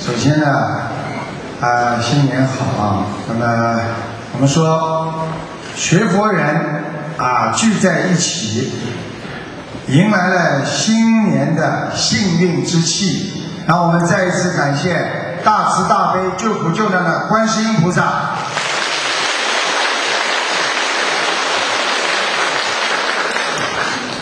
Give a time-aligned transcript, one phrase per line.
[0.00, 0.46] 首先呢，
[1.60, 3.04] 啊，新年好啊！
[3.28, 3.80] 那么
[4.32, 5.28] 我们说，
[5.76, 6.84] 学佛人
[7.18, 8.72] 啊聚在一起，
[9.88, 13.44] 迎来了新年的幸运之气。
[13.66, 18.02] 让我们再一次感谢大慈大悲救苦救难的观世音菩萨。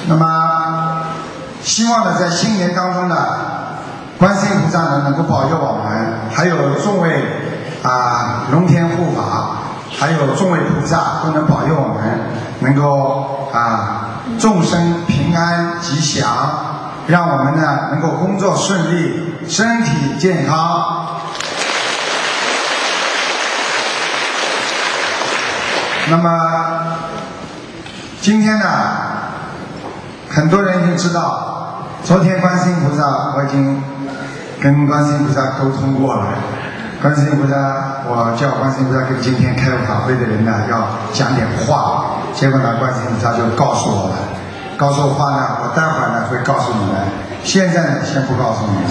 [0.09, 1.05] 那么，
[1.63, 3.17] 希望呢，在新年当中呢，
[4.19, 7.25] 观世音菩萨呢能够保佑我们，还有众位
[7.85, 9.59] 啊龙天护法，
[9.97, 12.21] 还有众位菩萨都能保佑我们，
[12.59, 16.29] 能够啊众生平安吉祥，
[17.07, 21.21] 让我们呢能够工作顺利，身体健康。
[26.11, 26.99] 那么
[28.21, 28.67] 今天呢？
[30.31, 33.83] 很多人已经知道，昨天观世音菩萨我已经
[34.61, 36.27] 跟观世音菩萨沟通过了。
[37.01, 42.19] 观世音菩萨，我叫观世音菩萨跟今天开法会的人呢要讲点话。
[42.35, 44.17] 结果呢，观世音菩萨就告诉我了，
[44.77, 47.01] 告诉我话呢，我待会儿呢会告诉你们。
[47.45, 48.83] 现在呢，先不告诉你们。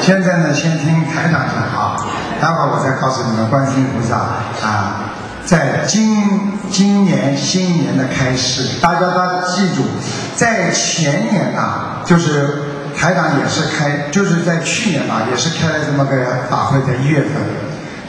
[0.00, 1.96] 现在呢，先听台长讲啊，
[2.40, 4.16] 待会儿我再告诉你们观世音菩萨
[4.64, 5.10] 啊。
[5.44, 9.82] 在今今年新年的开始，大家都记住，
[10.36, 12.69] 在前年呐，就是
[13.00, 16.16] 台长也是开，就是在去年吧，也是开了这么个
[16.50, 17.30] 法会，在一月份。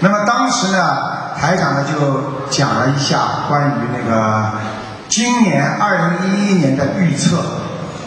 [0.01, 4.51] 那么当时呢，台长呢就讲了一下关于那个
[5.07, 7.37] 今年二零一一年的预测。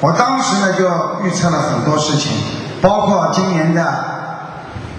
[0.01, 2.33] 我当时呢就预测了很多事情，
[2.83, 4.05] 包括今年的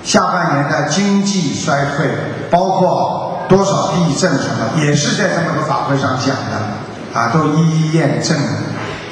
[0.03, 2.09] 下半年的经济衰退，
[2.49, 3.21] 包括。
[3.47, 8.35] 多少地震什么，也是在这么个法会上讲的，啊，都一一验证。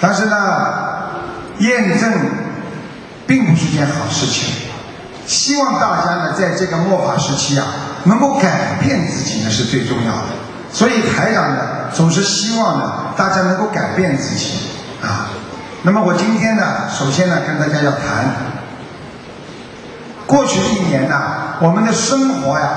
[0.02, 0.36] 但是呢，
[1.60, 2.12] 验证
[3.34, 4.54] 并不是件好事情。
[5.26, 7.66] 希望大家呢，在这个末法时期啊，
[8.04, 10.28] 能够改变自己呢，是最重要的。
[10.72, 14.52] 所以台长呢，总是希望呢，大家能够改变自己
[15.02, 15.30] 啊。
[15.82, 18.36] 那么我今天呢，首先呢，跟大家要谈，
[20.28, 21.16] 过去一年呢，
[21.60, 22.70] 我们的生活呀。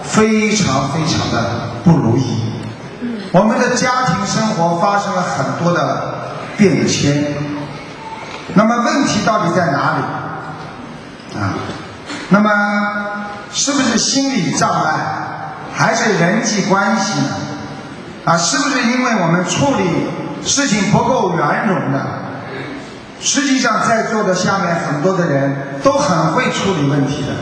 [0.00, 2.38] 非常非常的不如意，
[3.32, 6.14] 我们的家庭生活发生了很多的
[6.56, 7.34] 变迁。
[8.54, 11.38] 那么问题到底在哪里？
[11.38, 11.54] 啊，
[12.30, 12.50] 那么
[13.52, 14.94] 是不是心理障碍，
[15.74, 17.26] 还是人际关系呢？
[18.24, 20.08] 啊，是不是因为我们处理
[20.42, 22.06] 事情不够圆融呢？
[23.20, 27.34] 实际上，在座的下面很多的人都很会处理问题的。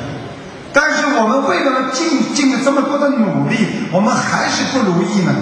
[0.72, 5.32] 但是我们为了尽尽了这么多的努力，我们还是不如意呢。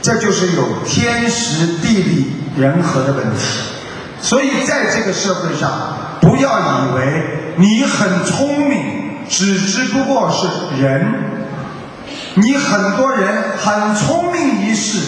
[0.00, 3.60] 这就是有天时地利人和的问题。
[4.22, 5.70] 所以在这个社会上，
[6.22, 11.14] 不要以为你很聪明，只只不过是人。
[12.36, 15.00] 你很多人很聪明一世，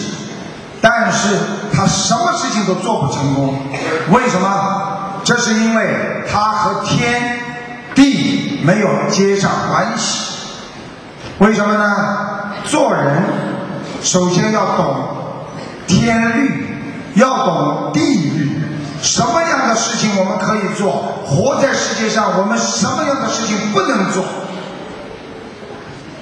[0.81, 1.35] 但是
[1.73, 3.57] 他什么事情都做不成功。
[4.11, 5.21] 为什么？
[5.23, 7.39] 这是因为他和天。
[7.95, 10.35] 地没有接上关系，
[11.37, 11.95] 为什么呢？
[12.65, 13.23] 做人
[14.01, 15.07] 首先要懂
[15.87, 16.67] 天律，
[17.13, 18.64] 要懂地律。
[19.05, 21.13] 什么样的事情我们可以做？
[21.23, 24.25] 活在世界上，我们什么样的事情不能做？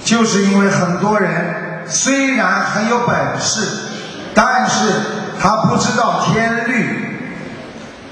[0.03, 3.65] 就是因为很多人虽然很有本事，
[4.35, 4.91] 但是
[5.41, 7.31] 他不知道天律，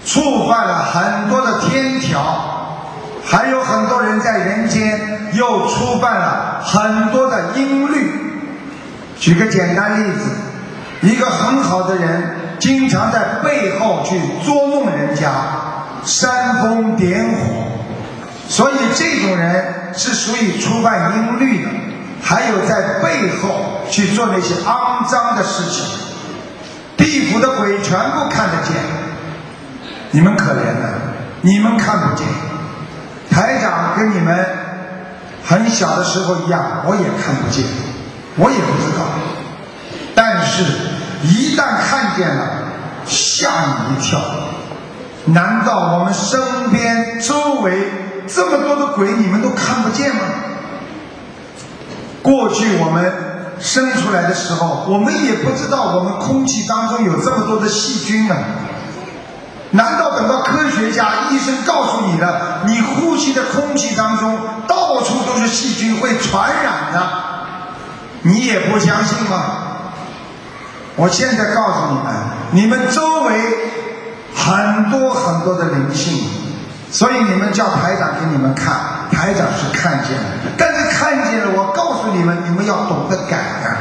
[0.06, 2.48] 触犯了很多的天条。
[3.24, 8.10] 还有很多人在人间又触犯了很多的音律。
[9.20, 10.32] 举个简单例子，
[11.02, 15.32] 一个很好的人，经常在背后去捉弄人家，
[16.06, 17.36] 煽风点火，
[18.48, 21.70] 所以这种人是属于触犯音律的。
[22.24, 25.84] 还有在背后去做那些肮脏的事情，
[26.96, 28.76] 地府的鬼全部看得见。
[30.12, 30.94] 你们可怜的，
[31.42, 32.28] 你们看不见。
[33.32, 34.46] 台长跟你们
[35.44, 37.66] 很小的时候一样，我也看不见，
[38.36, 39.06] 我也不知道。
[40.14, 40.64] 但是，
[41.24, 42.50] 一旦看见了，
[43.06, 44.20] 吓你一跳。
[45.26, 47.92] 难道我们身边周围
[48.28, 50.22] 这么多的鬼，你们都看不见吗？
[52.24, 53.14] 过去我们
[53.60, 58.36] 生出来的时候，我们也不知道我们空气当中有这么多的细菌呢。
[59.72, 67.02] 难道等到科学家、医生告诉你了，你呼吸的空气当中到处都是细菌，会传染的，
[68.24, 69.71] 你也不相信吗？
[71.02, 72.14] 我现在告诉你们，
[72.52, 73.34] 你们周围
[74.36, 76.30] 很多很多的灵性，
[76.92, 78.76] 所以你们叫台长给你们看，
[79.12, 83.78] 台长是看见了，但是看见了，我告诉你们，你们要懂得改呀。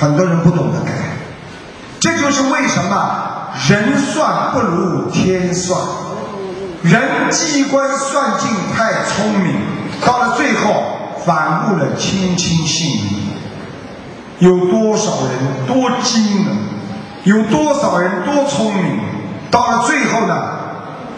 [0.00, 0.92] 很多人不懂得改，
[2.00, 5.78] 这就是为什么人算不如天算，
[6.80, 9.60] 人机关算尽太聪明，
[10.00, 13.25] 到了最后反误了卿卿性命。
[14.38, 16.50] 有多少人多精呢？
[17.24, 19.00] 有多少人多聪明？
[19.50, 20.34] 到了最后呢？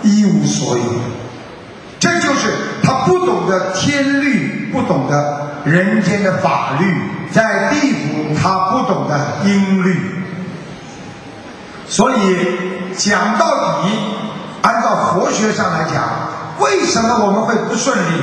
[0.02, 0.84] 一无所有，
[1.98, 2.52] 这就是
[2.84, 6.94] 他不懂得天律，不懂得人间的法律，
[7.32, 10.22] 在地府他不懂得音律，
[11.88, 13.88] 所以讲到底，
[14.62, 16.04] 按照佛学上来讲，
[16.60, 18.22] 为什么我们会不顺利？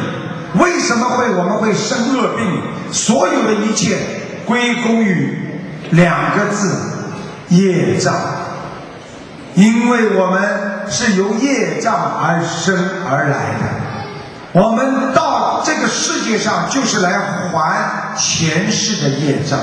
[0.57, 2.61] 为什么会我们会生恶病？
[2.89, 3.97] 所有的一切
[4.45, 5.59] 归功于
[5.91, 6.71] 两个字：
[7.49, 8.13] 业障。
[9.55, 10.41] 因为我们
[10.89, 12.77] 是由业障而生
[13.09, 17.17] 而来的，我们到这个世界上就是来
[17.53, 19.57] 还前世的业障。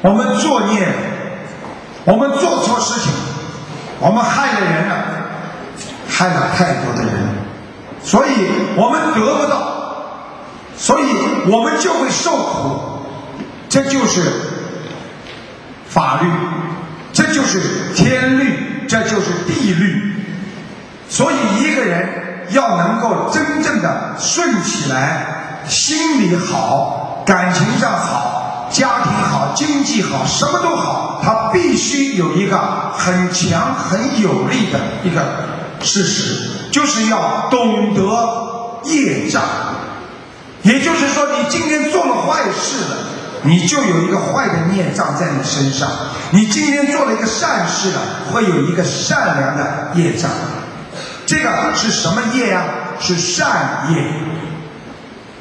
[0.00, 0.88] 我们作孽，
[2.04, 3.12] 我们做错事情，
[4.00, 4.94] 我们害了人了，
[6.08, 7.12] 害了太多的人，
[8.02, 8.30] 所以
[8.76, 9.60] 我们得不到，
[10.74, 11.04] 所以
[11.50, 12.97] 我们就会受苦。
[13.68, 14.22] 这就是
[15.88, 16.28] 法律。
[17.10, 17.60] 这就是
[17.96, 20.14] 天律，这就是地律。
[21.08, 35.20] 所以一个人要能够真正的顺起来，心里好，感情上好，家庭好，经济好，什么都好，他必须有一个很强、很有力的一个
[35.80, 39.42] 事实，就是要懂得业障。
[40.62, 42.96] 也就是说，你今天做了坏事了。
[43.42, 45.88] 你就有一个坏的孽障在你身上。
[46.30, 48.00] 你今天做了一个善事了，
[48.32, 50.30] 会有一个善良的业障。
[51.26, 52.64] 这个是什么业呀？
[53.00, 54.04] 是善业。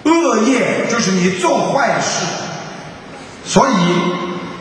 [0.04, 2.26] 恶业就是你做坏事。
[3.46, 3.74] 所以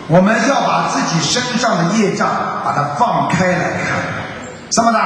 [0.08, 2.28] 我们要把自己身上的业障
[2.64, 3.98] 把它放开来看。
[4.70, 4.98] 什么呢？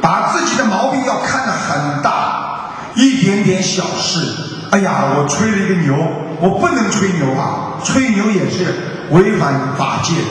[0.00, 4.20] 把自己的毛病要看得很大，一点点小事。
[4.72, 5.94] 哎呀，我吹了一个牛。
[6.40, 7.78] 我不能吹牛啊！
[7.84, 10.28] 吹牛也是违反法界的。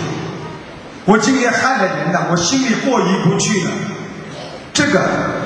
[1.06, 3.72] 我今天害了人了，我心里过意不去了。
[4.74, 5.00] 这个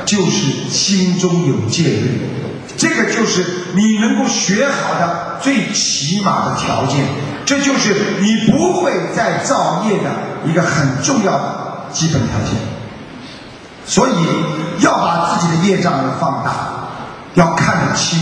[0.05, 2.21] 就是心中有戒律，
[2.75, 3.45] 这个就是
[3.75, 7.05] 你能够学好的最起码的条件，
[7.45, 10.09] 这就是你不会再造业的
[10.47, 12.57] 一个很重要的基本条件。
[13.85, 16.87] 所以要把自己的业障要放大，
[17.35, 18.19] 要看得清。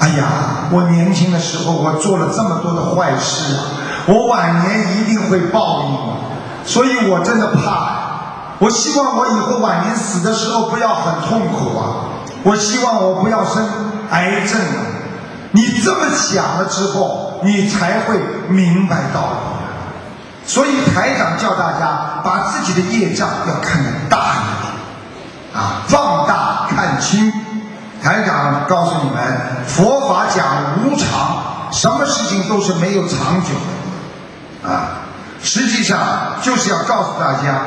[0.00, 0.26] 哎呀，
[0.70, 3.62] 我年轻的时候我做了这么多的坏事啊，
[4.06, 7.96] 我晚年一定会报应，所以我真的怕。
[8.60, 11.82] 我希望我以后晚年死的时候不要很痛苦啊，
[12.44, 13.64] 我希望我不要生
[14.10, 14.60] 癌症。
[15.50, 20.46] 你这么想了之后，你才会明白道理。
[20.46, 24.72] 所以台长叫大家把自己的业障要看得大一点，
[25.54, 27.32] 啊，放大看清。
[28.02, 33.48] 台长告诉你们，佛法讲无常，什么事情都是没有长久
[34.62, 35.00] 的，啊，
[35.42, 37.62] 实际上就是要告诉大家，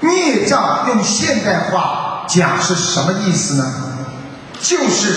[0.00, 3.64] 孽障用现代话讲是什么意思呢？
[4.60, 5.14] 就是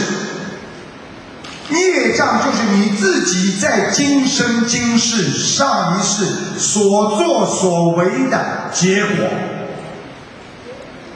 [1.70, 8.38] 孽障就是你自己在今生今世上一世所作所为的
[8.72, 9.28] 结果，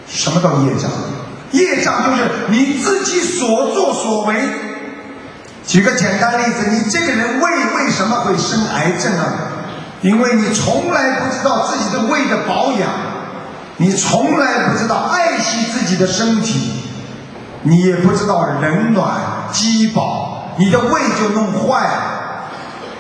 [0.08, 0.90] 什么叫业障？
[1.52, 4.36] 业障就是你自己所作所为。
[5.66, 9.34] 举个简单例子，你这个人胃为什么会生癌症啊？
[10.02, 12.90] 因为你从来不知道自己的胃的保养，
[13.78, 16.84] 你从来不知道爱惜自己的身体，
[17.64, 19.10] 你也不知道冷暖
[19.52, 22.48] 饥饱，你的胃就弄坏了。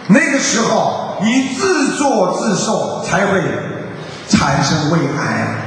[0.08, 3.44] 那个时候你自作自受，才会
[4.28, 5.65] 产生胃癌。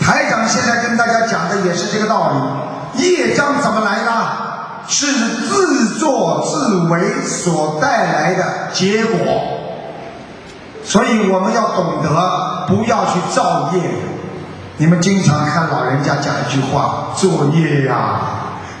[0.00, 2.32] 台长现在跟大家讲的也是这个道
[2.94, 4.12] 理，业障怎么来的？
[4.86, 5.06] 是
[5.46, 9.18] 自作自为所带来的结果。
[10.82, 13.82] 所以我们要懂得，不要去造业。
[14.78, 18.20] 你们经常看老人家讲一句话：“作业呀，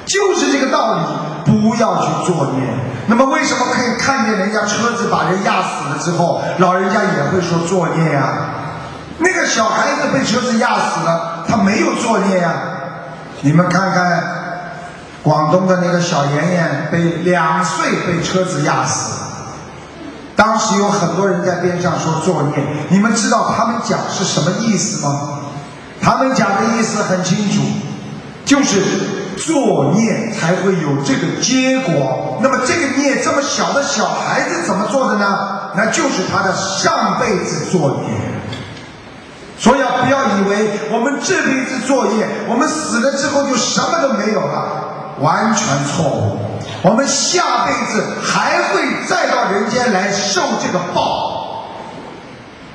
[0.06, 1.00] 就是这个道理。”
[1.48, 2.68] 不要去作孽。
[3.06, 8.50] 那么为什么可以看见人家车子把人压死了之后，老人家也会说作孽呀？
[9.18, 12.52] 那个小孩子被车子压死了，他没有作孽呀。
[13.40, 14.22] 你们看看，
[15.22, 19.12] 广东的那个小妍妍被两岁被车子压死，
[20.36, 22.64] 当时有很多人在边上说作孽。
[22.88, 25.40] 你们知道他们讲是什么意思吗？
[26.00, 27.60] 他们讲的意思很清楚，
[28.44, 28.80] 就是
[29.36, 32.38] 作孽才会有这个结果。
[32.40, 35.70] 那么这个孽这么小的小孩子怎么做的呢？
[35.76, 38.37] 那就是他的上辈子作孽。
[39.58, 46.38] 所以不要以为我们这辈子作业，我们死了之后就什么都没有了，完全错误。
[46.82, 51.66] 我们下辈子还会再到人间来受这个报。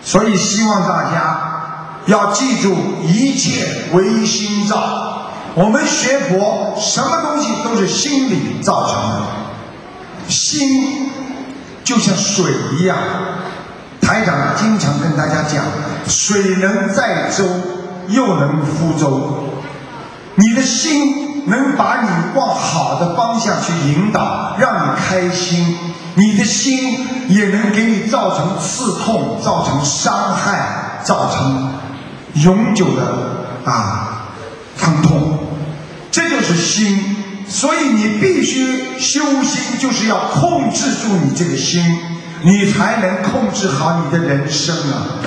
[0.02, 5.30] 所以希望大家要记住，一切唯心造。
[5.56, 9.22] 我们学佛，什么东西都是心理造成的。
[10.28, 11.10] 心
[11.86, 12.98] 就像水一样。
[14.04, 15.64] 台长经常跟大家讲：
[16.06, 17.46] 水能载舟，
[18.10, 19.46] 又能覆舟。
[20.36, 25.76] 你的心能把你往好的方向去引导，让你开心；
[26.16, 31.72] 你的心也能给你造成刺痛、造成伤害、造成
[32.44, 34.28] 永久的啊
[34.78, 35.38] 疼痛。
[36.12, 37.16] 这就是心，
[37.48, 41.82] 所以你必须修心，就是要控制住你这个心。
[42.44, 45.20] 你才能控制好你的人生啊！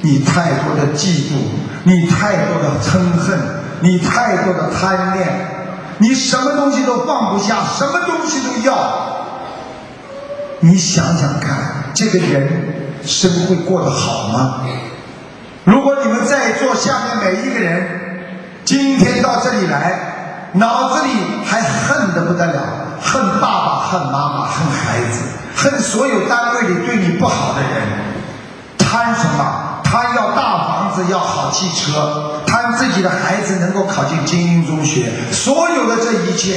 [0.00, 1.34] 你太多的嫉妒，
[1.84, 3.38] 你太多的嗔恨，
[3.80, 5.28] 你太多的贪恋，
[5.98, 8.76] 你什么东西都放不下，什么东西都要。
[10.60, 14.60] 你想想看，这个人生会过得好吗？
[15.64, 17.86] 如果你们在座下面每一个人
[18.64, 20.11] 今天到这里来，
[20.52, 21.12] 脑子里
[21.44, 22.62] 还恨得不得了，
[23.00, 25.20] 恨爸爸，恨妈妈，恨孩子。
[25.54, 27.82] 恨所有单位里对你不好的人，
[28.78, 29.80] 贪什么？
[29.84, 36.56] 贪要大房子，要好汽车，贪自己的孩子能够考进精英中学，所有的这一切，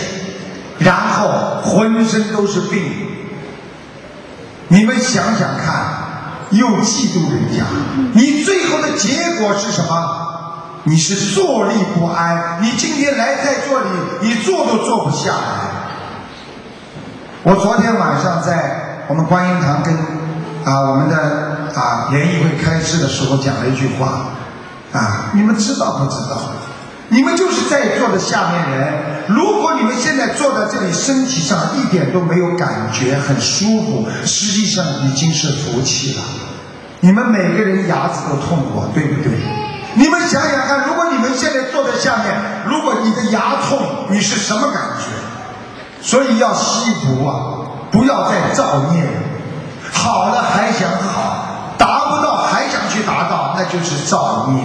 [0.79, 2.81] 然后浑身都是病。
[4.69, 7.65] 你们想想看，又嫉妒人家，
[8.13, 10.44] 你最后的结果是什么？
[10.85, 12.59] 你是坐立不安。
[12.61, 13.89] 你今天来在这里，
[14.21, 15.69] 你坐都坐不下来。
[17.43, 18.83] 我昨天晚上在。
[19.07, 19.93] 我们观音堂跟
[20.63, 21.15] 啊我们的
[21.79, 24.31] 啊联谊会开示的时候讲了一句话
[24.91, 26.41] 啊，你们知道不知道？
[27.09, 28.93] 你们就是在座的下面人，
[29.27, 36.23] 如果你们现在坐在这里，身体上一点都没有感觉，很舒服，实际上已经是福气了。
[37.01, 39.33] 你们每个人牙齿都痛过，对不对？
[39.95, 42.35] 你们想想看，如果你们现在坐在下面，
[42.67, 45.05] 如果你的牙痛，你是什么感觉？
[46.01, 47.33] 所以要吸毒啊！
[47.91, 49.11] 不要再造孽了，
[49.91, 54.61] 好了还想好，达不到还想去达到，那就是造孽。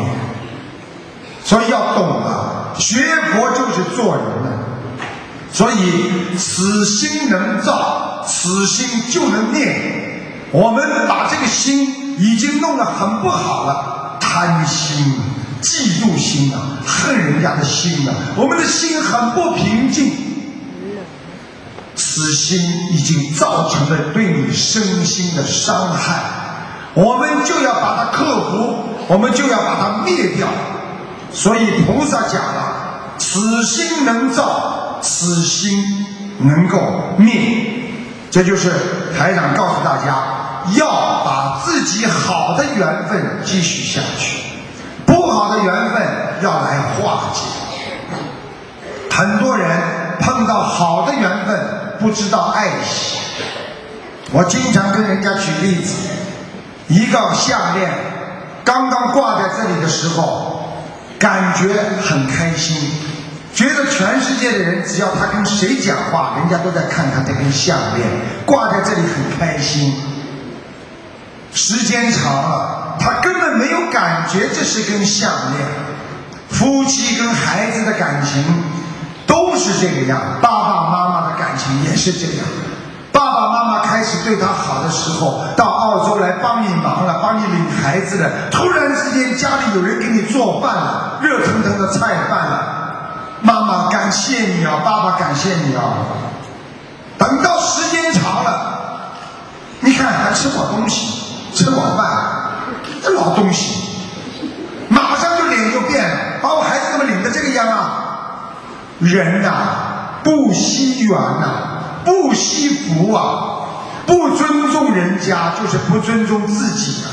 [1.44, 4.24] 所以要懂啊，学佛就是做人。
[5.52, 10.20] 所以此心能造，此心就能灭。
[10.50, 13.99] 我们把这个心已经弄得很不好了，
[14.32, 15.12] 贪心、
[15.60, 20.12] 嫉妒心啊，恨人家的心啊，我们的心很不平静。
[21.96, 22.60] 此心
[22.92, 26.22] 已经造成了对你身心的伤害，
[26.94, 30.46] 我们就要把它克服，我们就要把它灭掉。
[31.32, 36.06] 所以菩萨讲了：此心能造，此心
[36.38, 37.32] 能够灭。
[38.30, 38.72] 这就是
[39.18, 40.39] 台长告诉大家，
[40.76, 40.88] 要
[41.24, 44.38] 把自己好的缘分继续下去，
[45.06, 46.02] 不好的缘分
[46.42, 47.40] 要来化解。
[49.10, 49.68] 很多人
[50.20, 51.58] 碰到好的缘分。
[52.00, 53.18] 不知道爱惜，
[54.32, 55.92] 我经常跟人家举例子，
[56.88, 57.92] 一个项链
[58.64, 60.62] 刚刚挂在这里的时候，
[61.18, 61.68] 感觉
[62.02, 62.90] 很开心，
[63.52, 68.08] 觉得全世界的人只要他跟谁讲话，人家都在看他这根项链
[68.46, 69.92] 挂在这里很开心。
[71.52, 75.66] 时间长了，他根本没有感觉这是根项链。
[76.48, 78.44] 夫妻跟孩子的感情
[79.26, 81.30] 都是这个样，爸爸妈妈的。
[81.40, 82.46] 感情也是这样，
[83.12, 88.30] 爸爸妈妈开始对他好的时候，到澳洲来帮你忙了，帮你领孩子了。
[88.50, 92.84] 突然之间家里有人给你做饭了，热腾腾的菜饭了，
[93.40, 95.82] 妈妈感谢你啊，爸爸感谢你啊。
[97.18, 99.12] 等到时间长了，
[99.80, 101.19] 你看还吃饱东西，
[101.52, 102.06] 吃饱饭，
[103.02, 103.74] 这老东西，
[104.88, 108.52] 马上就脸就变了，把我孩子怎么领的这个样啊？
[108.98, 109.86] 人呐。
[110.22, 113.64] 不惜缘呐，不惜福啊，
[114.06, 117.08] 不尊重人家就是不尊重自己啊。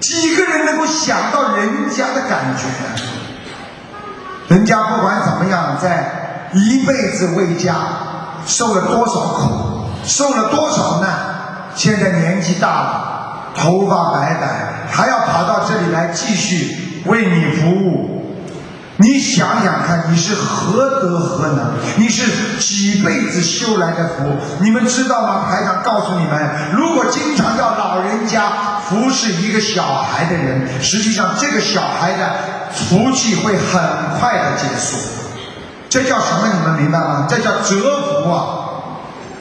[0.00, 2.62] 几个人能够想到人家的感觉？
[4.48, 7.74] 人家不管怎么样，在一辈子为家
[8.46, 11.31] 受了多少苦，受了多少难，
[11.74, 18.10] 现在年纪大了，头发白白，还要跑到这里来继续为你服务。
[18.98, 21.72] 你想想看，你是何德何能？
[21.96, 24.36] 你是几辈子修来的福？
[24.60, 25.46] 你们知道吗？
[25.50, 32.30] 台长告诉你们，如果经常要老人家服侍一个小孩的人，实际上这个小孩的
[32.70, 34.96] 福气会很快的结束。
[35.88, 36.48] 这叫什么？
[36.52, 37.26] 你们明白吗？
[37.28, 38.61] 这叫折福啊！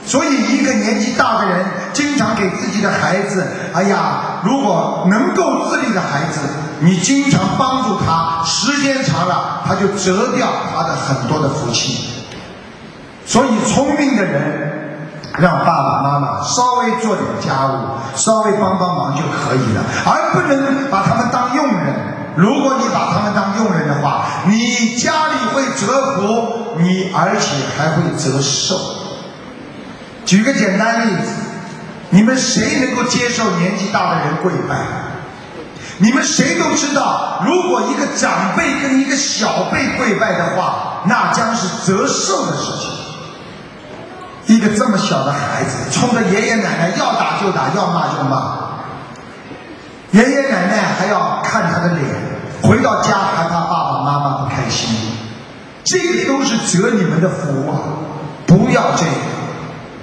[0.06, 6.40] 所以，一个年纪大的人，经常给自己的孩子，哎呀，如果能够自立的孩子，
[6.80, 12.26] 你经常帮助他，时间长了，他就折掉他的很多的福气。
[13.26, 14.98] 所以，聪明的人
[15.38, 21.96] 让爸爸妈妈稍微做点家务，稍微帮帮忙就可以了，而不能把他们当佣人。
[22.36, 28.76] 如果你把他们当佣人的话，你家里会折福，你而且还会折寿。
[30.26, 31.32] 举个简单例子，
[32.10, 34.78] 你们谁能够接受年纪大的人跪拜？
[35.98, 42.90] 你们谁都知道，如果一个长辈跟一个小辈跪拜的话，那将是折寿的事情。
[44.48, 48.58] 一个这么小的孩子，冲着爷爷奶奶要打就打，要骂就骂，
[50.12, 52.06] 爷爷奶奶还要看他的脸，
[52.62, 54.90] 回到家还怕爸爸妈妈不开心，
[55.84, 57.78] 这个都是折你们的福啊！
[58.48, 59.41] 不要这个。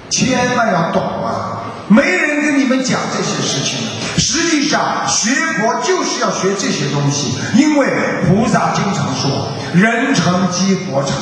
[0.09, 1.61] 千万要懂啊！
[1.87, 3.79] 没人跟你们讲这些事情。
[4.17, 7.87] 实际上，学佛就是要学这些东西，因为
[8.27, 11.13] 菩萨经常说“人成即佛成”。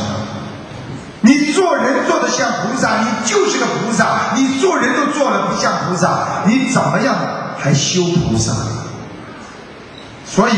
[1.22, 7.15] 你做人做的像菩萨，你就是个菩萨；你做人都做了不像菩萨，你怎么样
[7.58, 8.53] 还修菩萨？
[10.25, 10.53] 所以，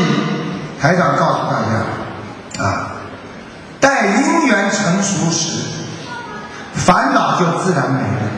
[0.80, 2.92] 台长告诉大家啊，
[3.80, 5.79] 待因缘成熟时。
[6.84, 8.30] 烦恼就自然没了。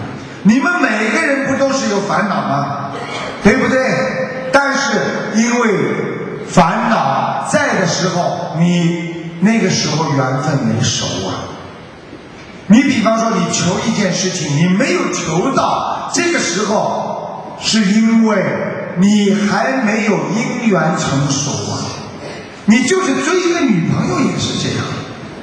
[0.42, 2.90] 你们每个人不都是有烦恼吗？
[3.42, 4.50] 对不对？
[4.52, 4.98] 但是
[5.34, 11.48] 因为烦恼在的时候，你那个时候缘分没熟啊。
[12.66, 18.44] 你比方说，你求一件事情，你没有求到，这个时候是因为
[18.96, 21.78] 你还没有因缘成熟啊。
[22.64, 24.84] 你就是追一个女朋友也是这样。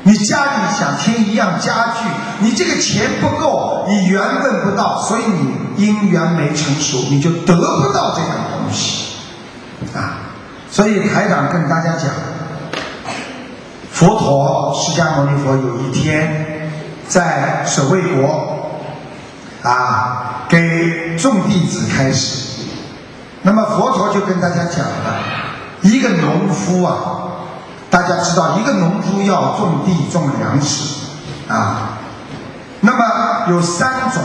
[0.09, 9.17] 你家里想添一样家具，你这个钱不够，你缘分不到，所以你因缘没成熟，你就得不到这样东西
[9.93, 10.33] 啊。
[10.71, 12.09] 所以台长跟大家讲，
[13.91, 16.71] 佛陀释迦牟尼佛有一天
[17.07, 18.71] 在舍卫国
[19.61, 22.63] 啊，给众弟子开始，
[23.43, 25.19] 那么佛陀就跟大家讲了，
[25.83, 27.28] 一个农夫啊。
[27.89, 31.07] 大家知道，一个农夫要种地种粮食，
[31.47, 31.97] 啊，
[32.81, 34.21] 那么有三种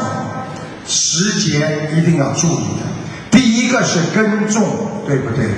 [0.87, 2.83] 时节一定要注意的。
[3.31, 4.62] 第一个是耕种，
[5.07, 5.50] 对不对？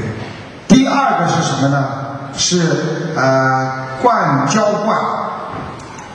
[0.69, 1.89] 第二个是什么呢？
[2.37, 4.99] 是呃灌浇灌。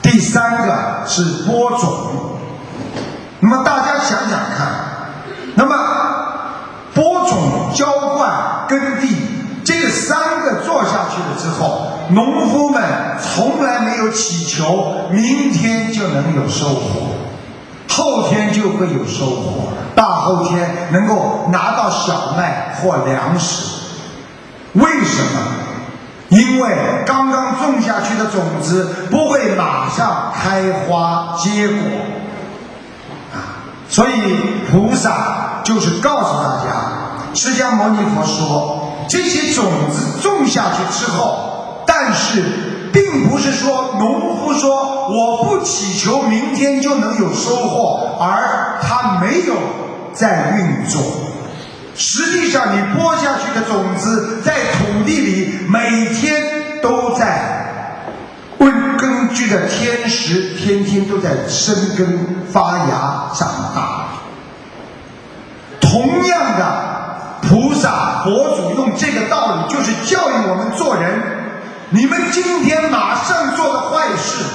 [0.02, 2.38] 第三个是播种。
[3.40, 4.68] 那么大家想想看，
[5.56, 5.76] 那么
[6.94, 9.31] 播种、浇灌、耕地。
[9.64, 12.82] 这三个做下去了之后，农夫们
[13.22, 17.12] 从来没有祈求明天就能有收获，
[17.90, 23.66] 后天就会有收获，大后天能够拿到小麦或粮食。
[24.74, 25.40] 为什么？
[26.30, 31.78] 因为刚刚种下去的种子不会马上开花结果
[33.34, 33.68] 啊！
[33.90, 34.38] 所以
[34.72, 38.81] 菩萨就是告诉大家，释迦牟尼佛说。
[39.08, 42.44] 这些种子种下去之后，但是
[42.94, 49.56] 并不是说农夫说我不祈求明天就能有收获，而他没有
[50.14, 51.02] 在运作。
[51.96, 57.98] 实际上，你播下去的种子在土地里每天都在，
[58.60, 64.08] 为根据着天时，天天都在生根发芽长大。
[65.80, 67.01] 同样的。
[67.52, 71.22] 菩萨、佛祖用这个道理，就是教育我们做人。
[71.90, 74.46] 你们今天马上做的坏事，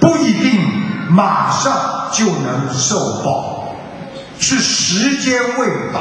[0.00, 0.60] 不一定
[1.08, 1.72] 马上
[2.10, 3.76] 就能受报，
[4.40, 6.00] 是时间未到。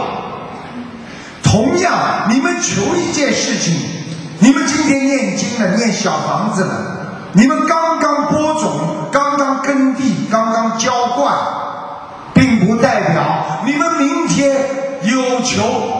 [1.43, 1.93] 同样，
[2.31, 3.75] 你们求一件事情，
[4.39, 6.73] 你们今天念经了，念小房子了，
[7.33, 8.71] 你们刚刚播种，
[9.11, 11.31] 刚刚耕地，刚刚浇灌，
[12.33, 14.59] 并不代表你们明天
[15.03, 15.98] 有求。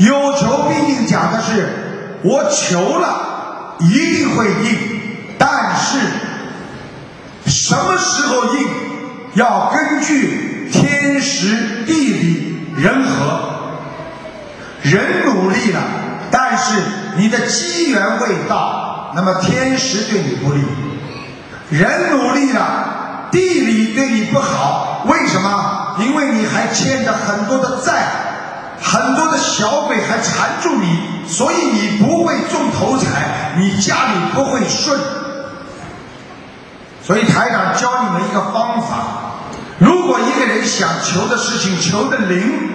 [0.00, 4.78] 有求必应，讲的是我求了一定会应，
[5.38, 5.98] 但是
[7.46, 8.66] 什么时候应，
[9.34, 13.50] 要根据天时地利人和。
[14.82, 15.80] 人努力了，
[16.30, 16.80] 但是
[17.16, 20.62] 你的机缘未到，那么天时对你不利。
[21.68, 25.96] 人努力了，地理对你不好，为什么？
[26.00, 28.29] 因为你还欠着很多的债，
[28.82, 34.98] 很多的小鬼还缠住你，所以你不会中头彩，你家里不会顺。
[37.02, 39.34] 所以台长教你们一个方法：
[39.78, 42.68] 如果一个人想求的事情求的灵。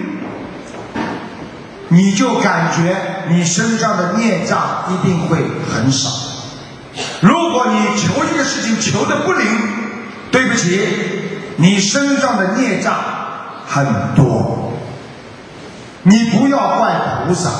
[1.88, 2.96] 你就感觉
[3.28, 5.38] 你身上的孽障一定会
[5.72, 6.10] 很少。
[7.20, 9.46] 如果你求一个事情求的不灵，
[10.32, 10.90] 对不起，
[11.54, 12.92] 你身上的孽障
[13.68, 14.65] 很多。
[16.08, 16.94] 你不要怪
[17.26, 17.50] 菩萨，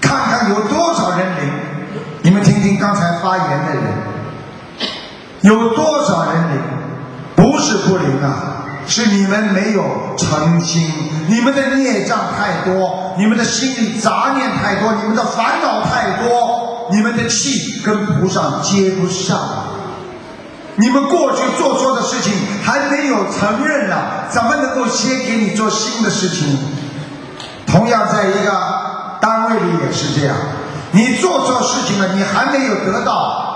[0.00, 1.52] 看看有多少人灵。
[2.22, 3.84] 你们听听刚才发言的人，
[5.42, 6.60] 有多少人灵？
[7.36, 8.56] 不是不灵啊。
[8.86, 9.84] 是你们没有
[10.16, 10.90] 诚心，
[11.28, 19.38] 你们的孽障太多，你们的心里杂念太多，你们的烦恼太多，你们的气跟菩萨接不上。
[20.74, 22.32] 你们过去做错的事情
[22.64, 23.96] 还没有承认呢，
[24.28, 26.58] 怎么能够先给你做新的事情？
[27.70, 28.52] 同样，在一个
[29.20, 30.34] 单位里也是这样，
[30.92, 33.46] 你做错事情了，你还没有得到。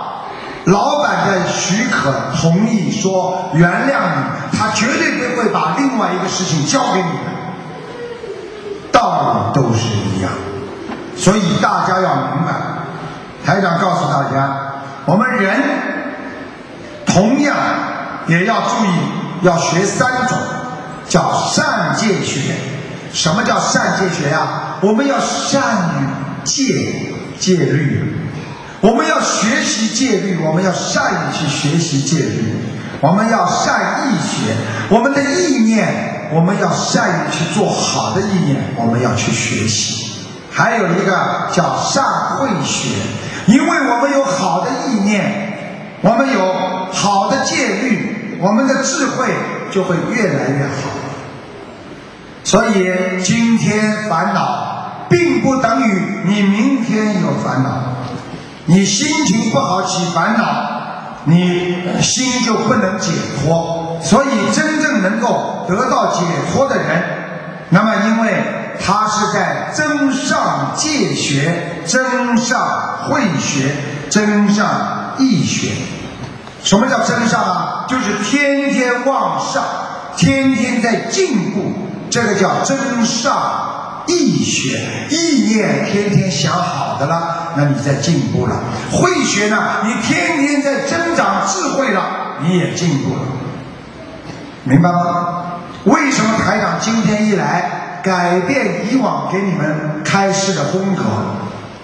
[0.66, 10.30] 老板的许可同意说原谅你，他绝对不会把另外一个事情交给你的，道理都是一样，
[11.16, 12.52] 所以大家要明白。
[13.44, 14.56] 台长告诉大家，
[15.04, 15.60] 我们人
[17.04, 17.54] 同样
[18.26, 18.88] 也要注意，
[19.42, 20.38] 要学三种，
[21.06, 22.54] 叫善戒学。
[23.14, 24.76] 什么叫善戒学呀？
[24.82, 25.62] 我们要善
[25.94, 28.20] 于戒戒律。
[28.80, 32.54] 我们要学习戒律，我们要善于去学习戒律，
[33.00, 34.52] 我们要善意学，
[34.90, 40.26] 我们的意念，我们要善于去做好的意念，我们要去学习。
[40.50, 42.04] 还有一个叫善
[42.36, 42.90] 慧学，
[43.46, 49.28] 因为我们有好的意念，我们有好的戒律，我们的智慧
[49.70, 51.03] 就会越来越好。
[52.44, 57.70] 所以今天烦恼，并不等于你明天有烦恼。
[58.66, 60.44] 你心情不好起烦恼，
[61.24, 63.98] 你心就不能解脱。
[64.02, 66.20] 所以真正能够得到解
[66.52, 67.02] 脱的人，
[67.70, 68.44] 那么因为
[68.78, 73.74] 他是在增上戒学、增上慧学、
[74.10, 75.72] 增上义学。
[76.62, 77.86] 什么叫增上啊？
[77.88, 79.62] 就是天天往上，
[80.16, 81.72] 天天在进步，
[82.10, 83.70] 这个叫增上。
[84.06, 88.54] 意学，意念天天想好的了，那你在进步了；
[88.92, 93.20] 慧学呢，你天天在增长智慧了，你也进步了。
[94.64, 95.44] 明白吗？
[95.84, 101.02] 为什么台长今天一来，改变以往给你们开示的风格？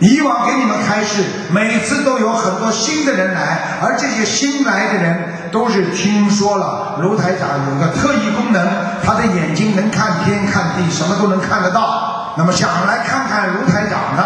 [0.01, 8.67] 以往给你们开示，每次都有很多新的人来，而这些新来的人都是听说了卢台长有个特异功能，
[9.05, 12.33] 他的眼睛能看天看地，什么都能看得到。
[12.39, 14.25] 那么想来看看卢台长的，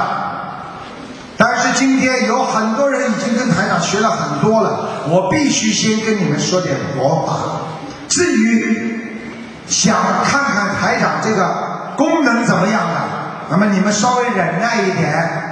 [1.37, 7.35] 但是今天有很多人已经跟台长学了很多了，我必须先跟你们说点佛法。
[8.09, 9.19] 至于
[9.67, 13.01] 想看看台长这个功能怎么样的，
[13.51, 15.51] 那么你们稍微忍耐一点。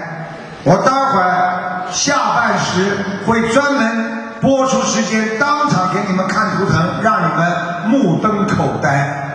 [0.64, 2.96] 我待会儿下半时
[3.26, 7.52] 会专门播出时间，当场给你们看图腾，让你们
[7.88, 9.28] 目瞪口呆。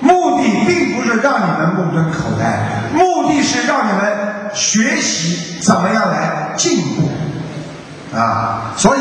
[0.00, 8.72] 目的并不是让你们目瞪口呆，目的是让你们学习怎么样来进步啊！
[8.76, 9.00] 所以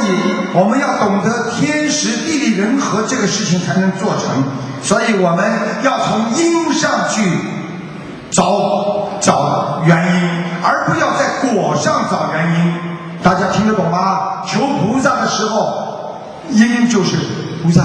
[0.53, 4.43] 我们要懂得天时地利人和这个事情才能做成，
[4.83, 5.45] 所以我们
[5.83, 7.23] 要从因上去。
[8.31, 12.73] 找找原因，而不要在果上找原因。
[13.21, 14.43] 大家听得懂吗？
[14.47, 16.15] 求菩萨的时候，
[16.49, 17.17] 因就是
[17.61, 17.81] 菩萨，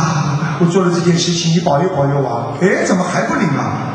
[0.60, 2.52] 我做了这件事情，你保佑保佑我。
[2.62, 3.90] 哎，怎么还不灵啊？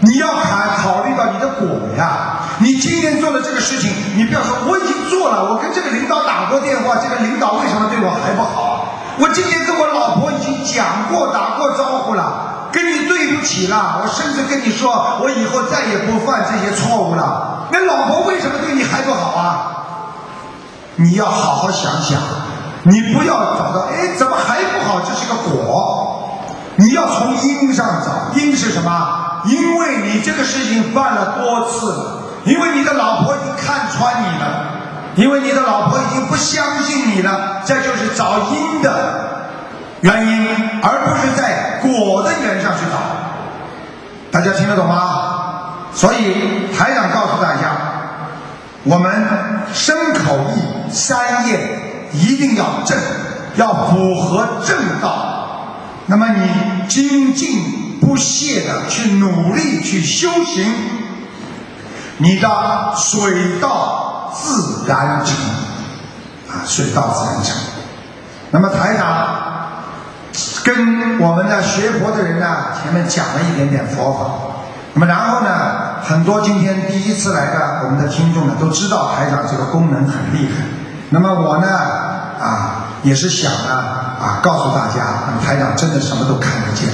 [0.00, 2.40] 你要考考虑到你的果呀。
[2.58, 8.86] 你今天做的这个事情，你不要说我已经做了，我跟这个领导打过电话，这个领导为什么对我还不好？
[9.18, 12.51] 我今天跟我老婆已经讲过、打过招呼了。
[13.42, 17.68] 起了，我甚至跟你说，我以后再也不犯这些错误了。
[17.70, 19.68] 那老婆为什么对你还不好啊？
[20.96, 22.20] 你要好好想想，
[22.82, 25.00] 你不要找到，哎，怎么还不好？
[25.00, 26.38] 这是个果，
[26.76, 28.38] 你要从因上找。
[28.38, 29.42] 因是什么？
[29.46, 34.66] 因为你这个事情犯了多次了，因为你的老婆已经看穿你了，
[35.16, 39.30] 因为你的老婆已经不相信你了，这就是找因的。
[40.02, 40.48] 原因，
[40.82, 42.98] 而不是在果的缘上去找。
[44.32, 45.28] 大家听得懂吗？
[45.94, 47.76] 所以台长告诉大家，
[48.82, 49.12] 我们
[49.74, 52.98] 身口意三业一定要正，
[53.56, 55.76] 要符合正道。
[56.06, 60.64] 那么你精进不懈的去努力去修行，
[62.16, 62.48] 你的
[62.96, 65.36] 水到自然成
[66.48, 67.54] 啊，水到自然成。
[68.50, 69.41] 那么台长。
[70.64, 72.46] 跟我们的学佛的人呢，
[72.80, 74.20] 前面讲了一点点佛法。
[74.94, 80.64] 那么然后呢，很多今天第一次来的我们的听众呢，都知道台长这个功能很厉害。
[81.10, 81.66] 那么我呢，
[82.38, 83.72] 啊，也是想呢，
[84.20, 86.88] 啊，告诉大家，台长真的什么都看得见。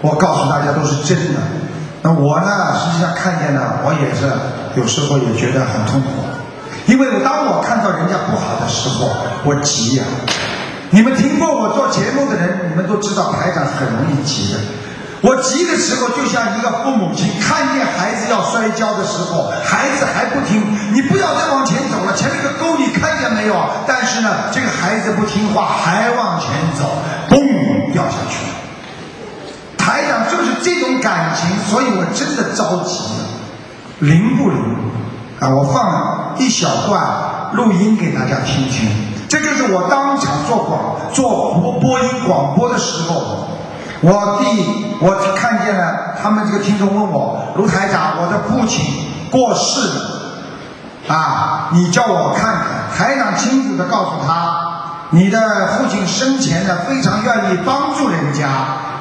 [0.00, 1.40] 我告诉大家都是真的。
[2.02, 4.26] 那我呢，实际上看见呢，我也是
[4.74, 6.08] 有时候也觉得很痛苦，
[6.86, 9.10] 因为当我看到人家不好的时候，
[9.44, 10.04] 我急呀。
[10.90, 14.58] 你们听过我做节目的人，你们都知道台长是很容易急的。
[15.20, 20.62] 我急的时候，就像一个父母亲看见孩子要摔跤的时候，孩子还不听，
[20.94, 23.54] 你不要再往前走了，前面个沟你看见没有？
[23.86, 26.48] 但是呢，这个孩子不听话，还往前
[26.78, 26.84] 走，
[27.28, 28.54] 嘣，掉下去了。
[29.76, 33.26] 台长就是这种感情，所以我真的着急了。
[33.98, 34.76] 灵不灵？
[35.40, 38.88] 啊，我放一小段录音给大家听听。
[39.28, 43.46] 这就是我当场做广做播播音广播的时候，
[44.00, 48.84] 我第我看见了他们这个听众问我卢台长，我的父亲
[49.30, 52.64] 过世了，啊，你叫我看看。
[52.96, 58.48] 台长清楚的告诉他，你的父亲生前呢非常愿意帮助人家，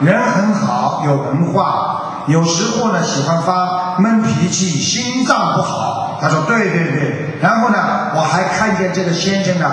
[0.02, 6.18] 人很好，有文化，有时候呢喜欢发闷脾气，心脏不好。
[6.20, 7.78] 他说对对对，然后呢
[8.16, 9.72] 我还看见这个先生呢。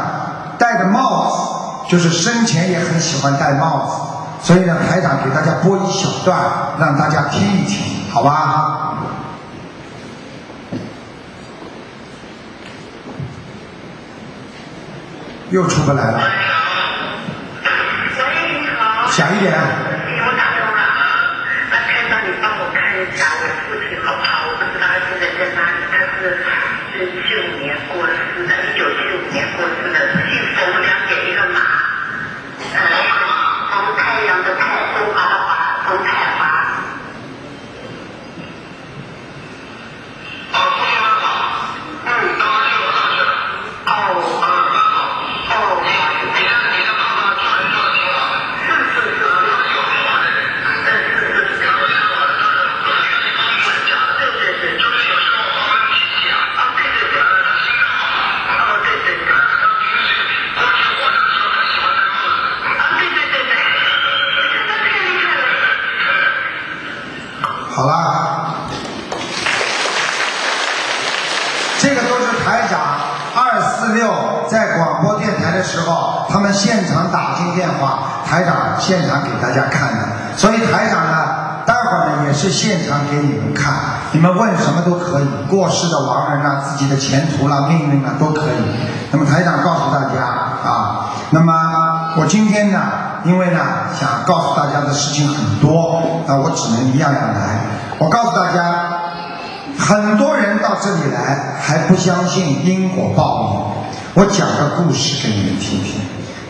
[0.58, 3.86] 戴的帽子，就是生前也很喜欢戴帽
[4.42, 6.36] 子，所以呢，台长给大家播一小段，
[6.78, 8.94] 让大家听一听，好吧？
[15.50, 16.18] 又出不来了。
[16.18, 16.22] 喂，
[18.60, 19.06] 你好。
[19.10, 19.52] 响一点。
[19.54, 19.58] 我
[20.36, 21.30] 打通了啊，
[21.70, 23.44] 那台长，你帮我看一下我
[76.54, 80.08] 现场打进电话，台长现场给大家看的。
[80.36, 83.74] 所以台长呢，待会儿呢也是现场给你们看，
[84.12, 89.10] 你们问什么都可以，过世的亡人啊，自己的前途啦、命运啊都可以。
[89.10, 90.24] 那么台长告诉大家
[90.64, 92.80] 啊，那么我今天呢，
[93.24, 93.60] 因为呢
[93.92, 97.58] 想告诉大家的事情很多，那我只能一样样来。
[97.98, 98.88] 我告诉大家，
[99.78, 103.74] 很多人到这里来还不相信因果报应。
[104.14, 106.00] 我讲个故事给你们听听，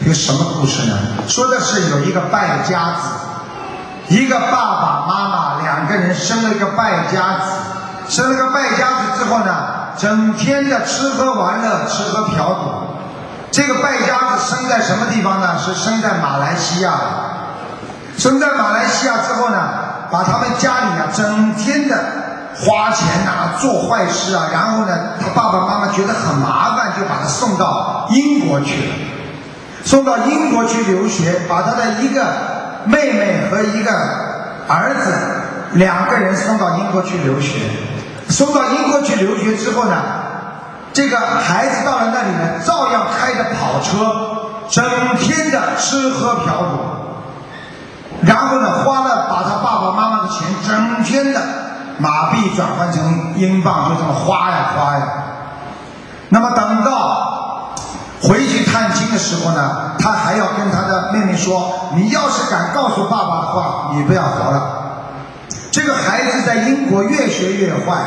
[0.05, 0.99] 一个什么故事呢？
[1.27, 7.47] 说的是有一个败家子，一个爸爸妈妈两个人生了一个败家子，
[8.07, 9.55] 生了个败家子之后呢，
[9.97, 12.71] 整天的吃喝玩乐，吃喝嫖赌。
[13.51, 15.59] 这个败家子生在什么地方呢？
[15.59, 16.93] 是生在马来西亚。
[18.19, 19.57] 生在马来西亚之后呢，
[20.11, 21.97] 把他们家里啊整天的。
[22.57, 28.95] 花钱呐，做坏事啊，然后呢，他爸爸妈妈觉得很麻烦，就把他送到英国去了，
[29.85, 32.25] 送到英国去留学，把他的一个
[32.87, 33.93] 妹妹和一个
[34.67, 35.13] 儿子
[35.75, 37.61] 两个人送到英国去留学。
[38.29, 39.95] 送到英国去留学之后呢，
[40.93, 44.85] 这个孩子到了那里呢，照样开着跑车，整
[45.19, 51.41] 天的吃喝嫖赌，然后呢，花了把他爸爸妈妈的钱，整天的。
[51.97, 55.09] 马币转换成英镑，就这么花呀花呀。
[56.31, 57.34] 那么等到
[58.27, 64.81] 回去探亲的时候呢，他还要跟他的妹妹说：“你要是敢告诉爸爸的话，你不要活了。”
[65.71, 67.99] 这个孩子在英国越学越坏，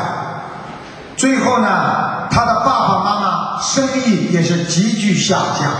[1.16, 5.70] 最后呢，他的爸爸妈妈生意也是急剧下降，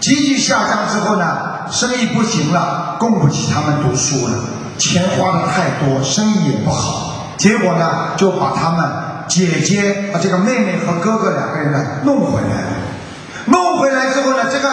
[0.00, 4.34] 急剧下降之后呢，生意不行了，供不起他们读书了。
[4.78, 8.88] 钱花的太多，生意也不好，结果呢就把他们
[9.26, 12.87] 姐姐啊这个妹妹和哥哥两个人呢弄回来了。
[13.78, 14.68] 回来之后呢，这个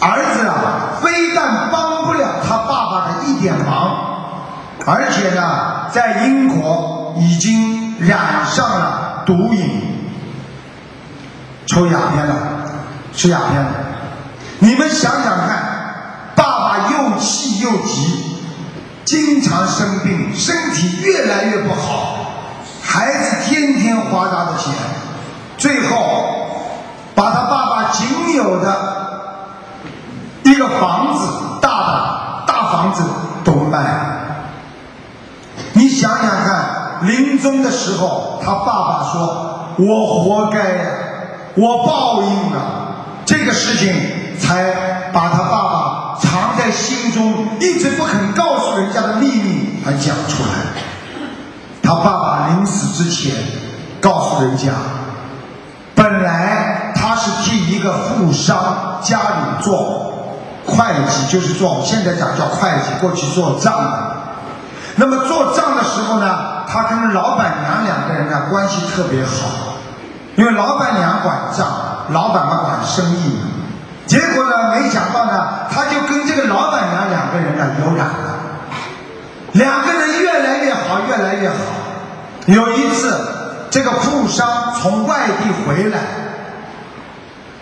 [0.00, 4.44] 儿子啊，非但帮不了他爸爸的一点忙，
[4.86, 9.82] 而且呢，在英国已经染上了毒瘾，
[11.66, 12.34] 抽鸦片了，
[13.12, 13.70] 吃鸦片了。
[14.60, 18.42] 你们想想看，爸爸又气又急，
[19.04, 22.18] 经常生病，身体越来越不好，
[22.82, 24.72] 孩子天天花他的钱，
[25.56, 26.46] 最后。
[27.18, 28.76] 把他爸爸仅有的
[30.44, 31.26] 一个房子，
[31.60, 33.02] 大的大房子
[33.42, 34.20] 都卖了。
[35.72, 40.84] 你想想看，临终的时候，他爸爸说：“我活该呀，
[41.56, 42.94] 我报应了。”
[43.26, 50.50] 这个事情才把他爸爸藏在心中，一直不肯告诉人家的秘密，还讲出来。
[51.82, 53.34] 他爸爸临死之前
[54.00, 54.70] 告诉人家，
[57.68, 60.14] 一个富商家里做
[60.66, 64.12] 会计，就是做现在讲叫会计，过去做账的。
[64.96, 69.76] 那么做账的时候呢，他跟老板娘两个人呢关系特别好，
[70.36, 71.66] 因为老板娘管账，
[72.10, 73.38] 老板嘛管生意。
[74.06, 78.38] 结果呢，没想到呢，他就跟这个老板娘两个人呢有染了，
[79.52, 81.54] 两个人越来越好，越来越好。
[82.46, 83.16] 有一次，
[83.70, 85.98] 这个富商从外地回来。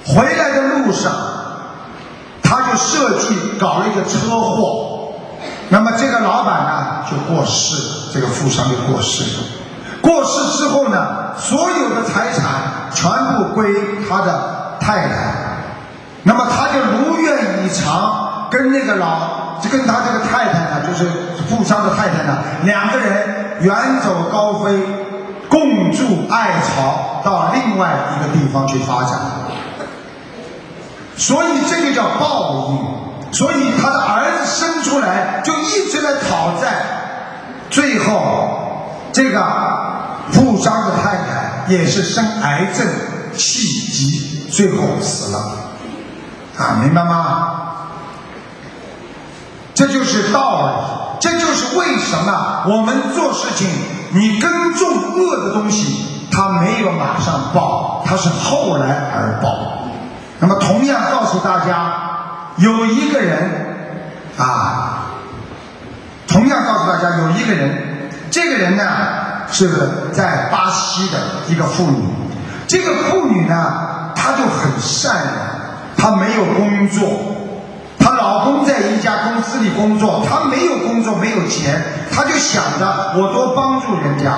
[0.06, 1.12] 回来的路上，
[2.42, 5.12] 他就设计搞了一个车祸，
[5.68, 9.44] 那么这个老板呢就过世了，这个富商就过世了。
[10.00, 12.44] 过世之后呢，所有的财产
[12.92, 13.66] 全部归
[14.08, 15.34] 他的太太，
[16.22, 21.10] 那么他就如愿以偿，跟那个老，就跟他这个太太呢，就是
[21.48, 24.78] 富商的太太呢，两个人远走高飞，
[25.48, 29.18] 共筑爱巢，到另外一个地方去发展。
[31.16, 36.84] 所以这个叫报应，所以他的儿子生出来就一直在讨债，
[37.70, 39.42] 最后这个
[40.30, 42.86] 富商的太太也是生癌症，
[43.34, 45.38] 气急，最后死了，
[46.58, 47.52] 啊，明白吗？
[49.74, 53.68] 这就是道理，这就是为什么我们做事情，
[54.10, 59.85] 你耕种恶的东西，它没有马上报，它是后来而报。
[60.38, 63.88] 那么，同样告诉大家，有一个人
[64.36, 65.06] 啊，
[66.28, 68.84] 同样告诉大家有一个人，这个人呢
[69.50, 69.70] 是
[70.12, 71.18] 在巴西的
[71.48, 72.04] 一个妇女。
[72.68, 75.26] 这个妇女呢，她就很善良，
[75.96, 77.08] 她没有工作，
[77.98, 84.34] 她老公在一家公司里工作，她没有工作，没有钱，她就想着我多帮助人家。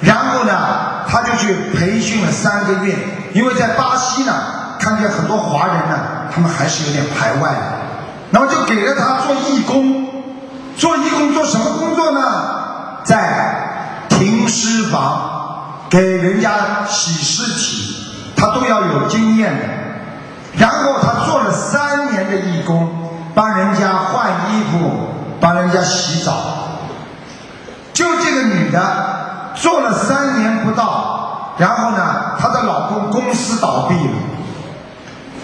[0.00, 2.96] 然后呢，她就去培训了三个月，
[3.34, 4.32] 因为在巴西呢。
[4.84, 5.98] 看见很多华人呢，
[6.30, 7.60] 他们还是有点排外的，
[8.28, 10.06] 那么就给了他做义工，
[10.76, 12.20] 做义工做什么工作呢？
[13.02, 17.96] 在停尸房给人家洗尸体，
[18.36, 19.64] 他都要有经验的。
[20.58, 22.86] 然后他做了三年的义工，
[23.34, 24.90] 帮人家换衣服，
[25.40, 26.34] 帮人家洗澡。
[27.94, 34.12] 就这个女的做了三年不到，然后呢，她的老公公司倒闭了。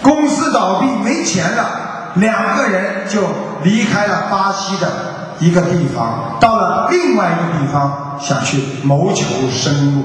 [0.01, 1.65] 公司倒闭没钱了，
[2.15, 3.21] 两个人就
[3.63, 4.87] 离开了巴西的
[5.39, 10.03] 一个地方，到了另外一个地方想去谋求生路。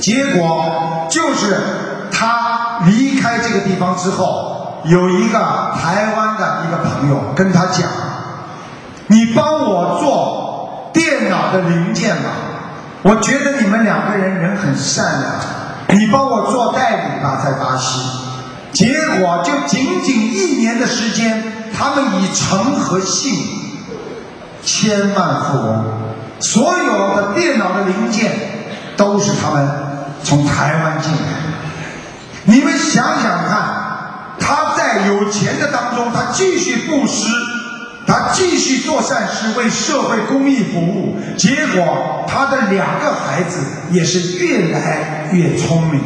[0.00, 5.38] 结果就是他离开这个地方之后，有一个
[5.74, 7.88] 台湾的一个朋友跟他讲
[9.08, 12.30] ：“你帮我做电脑的零件吧，
[13.02, 18.00] 我觉得你们两个人人很善良，你帮我做代理吧，在巴西。”
[18.72, 21.42] 结果就仅仅一年的时间，
[21.76, 23.34] 他们以诚和信
[24.62, 25.84] 千万富翁，
[26.40, 28.32] 所有的电脑的零件
[28.96, 29.68] 都是他们
[30.24, 31.18] 从台湾进来。
[32.44, 37.28] 你们想想看，他在有钱的当中，他继续布施，
[38.06, 41.18] 他继续做善事，为社会公益服务。
[41.36, 43.58] 结果他的两个孩子
[43.90, 46.00] 也是越来越聪明。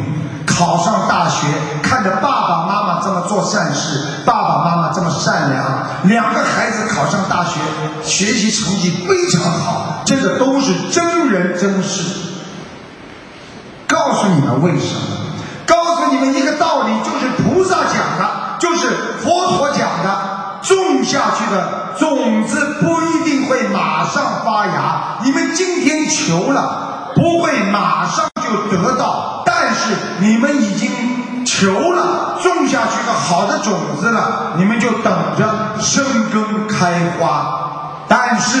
[0.47, 1.45] 考上大学，
[1.83, 5.63] 看着爸爸妈妈这么做善事，爸爸妈妈这么善良，
[6.05, 7.59] 两个孩子考上大学，
[8.01, 12.03] 学习成绩非常好，这个都是真人真事。
[13.85, 15.01] 告诉你们为什么？
[15.65, 18.87] 告诉你们一个道理，就是菩萨讲的，就是
[19.21, 25.17] 佛陀讲的，种下去的种子不一定会马上发芽。
[25.23, 29.26] 你们今天求了，不会马上就得到，
[29.87, 38.03] 是你们已经求了，种下去个好的种子了，你们就等着生根开花。
[38.09, 38.59] 但是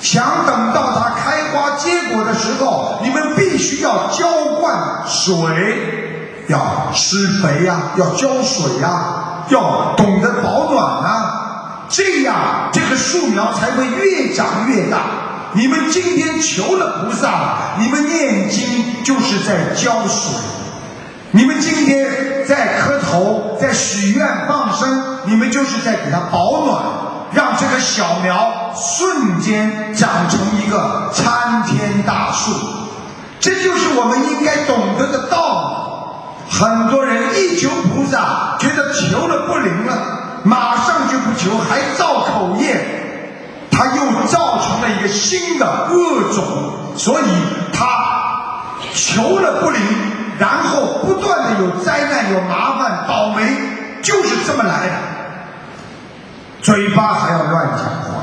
[0.00, 4.26] 想等到它开花结果的时候，你们必须要浇
[4.60, 4.74] 灌
[5.06, 12.34] 水，要施肥呀、要浇水呀、要懂得保暖啊，这样
[12.72, 14.98] 这个树苗才会越长越大。
[15.54, 20.32] 你们今天求了菩萨，你们念经就是在浇水。
[21.30, 26.82] 你们今天在磕头，在许愿放生，你们就是在给它保暖，
[27.32, 32.52] 让这个小苗瞬间长成一个参天大树。
[33.40, 35.68] 这就是我们应该懂得的道
[36.48, 36.56] 理。
[36.58, 43.11] 很多人一求菩萨，觉得求了不灵了，马上就不求，还造口业，
[43.72, 46.44] 他又造成了一个新的恶种，
[46.96, 47.24] 所以
[47.72, 47.86] 他
[48.94, 49.80] 求了不灵，
[50.38, 53.42] 然后不断的有灾难、有麻烦、倒霉，
[54.02, 54.92] 就是这么来的。
[56.60, 58.22] 嘴巴还要乱讲话，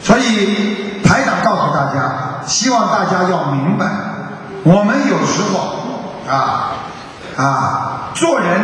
[0.00, 3.86] 所以台长告诉大家，希望大家要明白，
[4.62, 6.70] 我们有时候啊
[7.36, 8.60] 啊做人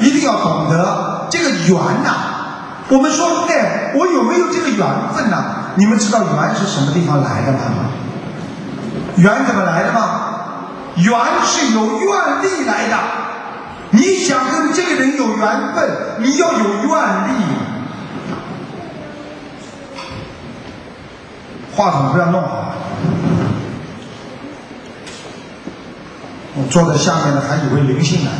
[0.00, 2.10] 一定要懂得这个缘呐、
[2.92, 5.42] 我们说，哎，我有没有这个缘分呢、
[5.76, 7.58] 你们知道缘是什么地方来的吗？
[9.16, 10.20] 缘怎么来的吗？
[10.96, 12.98] 缘是有愿力来的。
[13.92, 16.90] 你想跟这个人有缘分，你要有愿
[17.28, 17.32] 力。
[21.74, 22.74] 话筒不要弄好。
[26.54, 28.36] 我坐在下面的还以为灵性来了，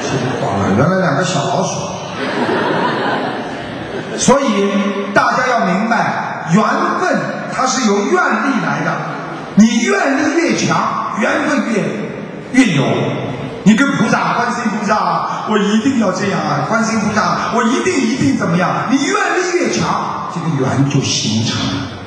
[0.00, 2.03] 稀里哗啦，原来两个小老鼠。
[4.18, 4.70] 所以
[5.12, 6.62] 大家要明白，缘
[7.00, 7.18] 分
[7.54, 8.92] 它是由愿力来的。
[9.56, 11.82] 你愿力越强，缘分越
[12.52, 12.84] 越有。
[13.66, 16.66] 你跟菩萨、关心菩萨，我一定要这样啊！
[16.68, 18.68] 关心菩萨，我一定一定怎么样？
[18.90, 22.03] 你愿力越强，这个缘就形成了。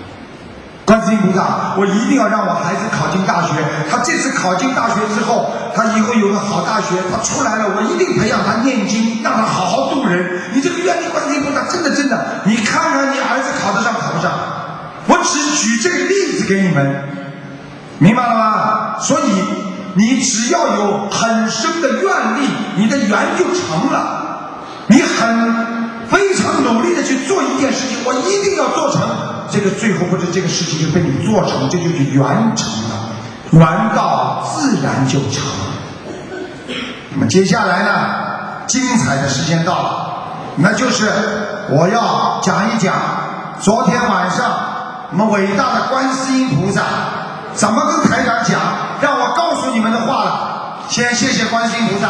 [0.87, 3.59] 观世音菩萨，我一定要让我孩子考进大学。
[3.91, 10.43] 他这次考进大学之后，他以后有个好大学，他出来了，我一定培养他念经，让他好好度人。
[10.55, 14.31] 你这个愿力，观世音菩萨，真的真的，你看看你儿子考得上考不上？
[15.07, 17.03] 我只举这个例子给你们，
[17.99, 18.95] 明白了吗？
[19.01, 19.23] 所以
[19.95, 24.23] 你只要有很深的愿力，你的缘就成了。
[24.87, 25.76] 你很
[26.09, 29.01] 非常努力的去做一件事情，我一定要做成。
[29.49, 32.21] 这个最后或者这个事情就被你做成，这就是缘
[32.55, 33.09] 成了，
[33.51, 33.61] 缘
[33.95, 36.75] 到自然就成了。
[37.13, 40.13] 那么接下来呢，精彩的时间到了，
[40.57, 41.09] 那就是
[41.69, 42.93] 我要讲一讲
[43.61, 44.51] 昨天晚上
[45.11, 46.81] 我们伟大的观世音菩萨
[47.53, 48.59] 怎么跟台长讲，
[48.99, 50.79] 让我告诉你们的话了。
[50.89, 52.09] 先谢谢观世音菩萨。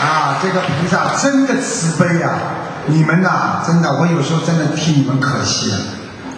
[0.00, 2.30] 啊，这个菩萨真的慈悲呀、
[2.86, 5.76] 你们呐、真的，我有时候真的替你们可惜啊，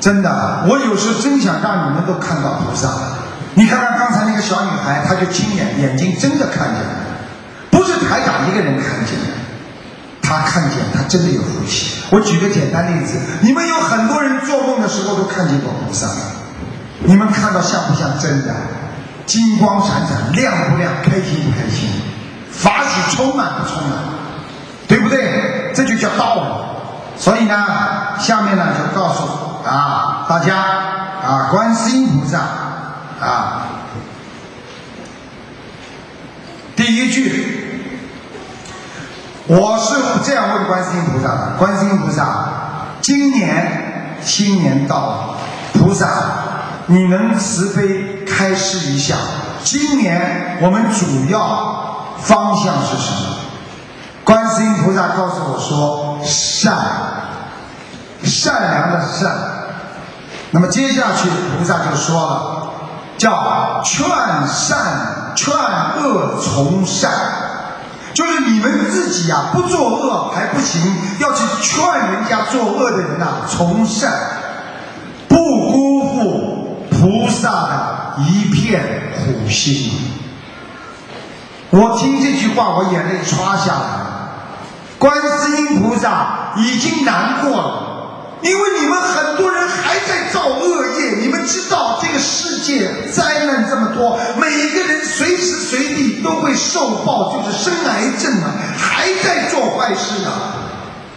[0.00, 2.88] 真的，我有时候真想让你们都看到菩萨。
[3.54, 6.90] 你看看刚才那个小女孩，她就亲眼眼睛真的看见了，
[7.70, 9.26] 不是台长一个人看见的，
[10.20, 12.02] 她看见，她真的有福气。
[12.10, 16.08] 我举个简单例子，你们有很多人做梦的时候都看见过菩萨，
[17.04, 18.52] 你们看到像不像真的？
[19.24, 20.92] 金光闪闪，亮不亮？
[21.02, 21.88] 开心不开心？
[22.62, 23.98] 法喜充满不充满？
[24.88, 25.72] 对不对？
[25.74, 27.20] 这就叫道理。
[27.20, 27.66] 所以呢，
[28.18, 30.56] 下面呢就告诉啊大家
[31.24, 32.38] 啊，观世音菩萨
[33.20, 33.62] 啊，
[36.74, 37.82] 第一句，
[39.46, 39.94] 我是
[40.24, 42.48] 这样问观世音菩萨的：观世音菩萨，
[43.00, 45.34] 今年新年到了，
[45.74, 46.06] 菩萨，
[46.86, 49.14] 你能慈悲开示一下，
[49.62, 51.81] 今年我们主要
[52.22, 53.36] 方向是什么？
[54.24, 56.76] 观世音菩萨告诉我说：善，
[58.22, 59.30] 善良的善。
[60.52, 62.70] 那么接下去菩萨就说了，
[63.18, 64.06] 叫劝
[64.46, 67.10] 善劝恶从善，
[68.14, 74.12] 就是你们自己呀、不作恶还不行，要去劝人家作恶的人呐、从善，
[75.26, 75.36] 不
[75.72, 79.90] 辜负菩萨的一片苦心。
[81.72, 83.88] 我听这句话，我眼泪唰下来。
[84.98, 91.16] 观世音菩萨已经难过了，因为你们很多人还在造恶业。
[91.22, 100.52] 你们知道这个世界灾难这么多，每个人随时随地都会受报，就是生癌症啊，还在做坏事啊。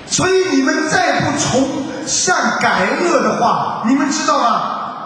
[0.08, 1.68] 所以你们再不从
[2.08, 4.62] 善改恶的话，你们知道吗？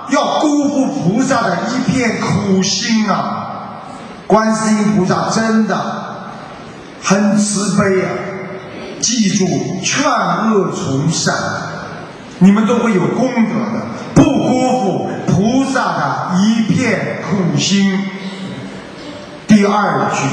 [0.09, 3.48] 要辜负菩萨的一片苦心啊！
[4.29, 5.75] 观世音菩萨真的
[7.01, 8.09] 很慈悲啊！
[8.99, 9.47] 记住，
[9.83, 11.33] 劝恶从善，
[12.37, 13.81] 你们都会有功德的，
[14.13, 17.91] 不辜负菩萨的一片苦心。
[19.47, 20.27] 第二句，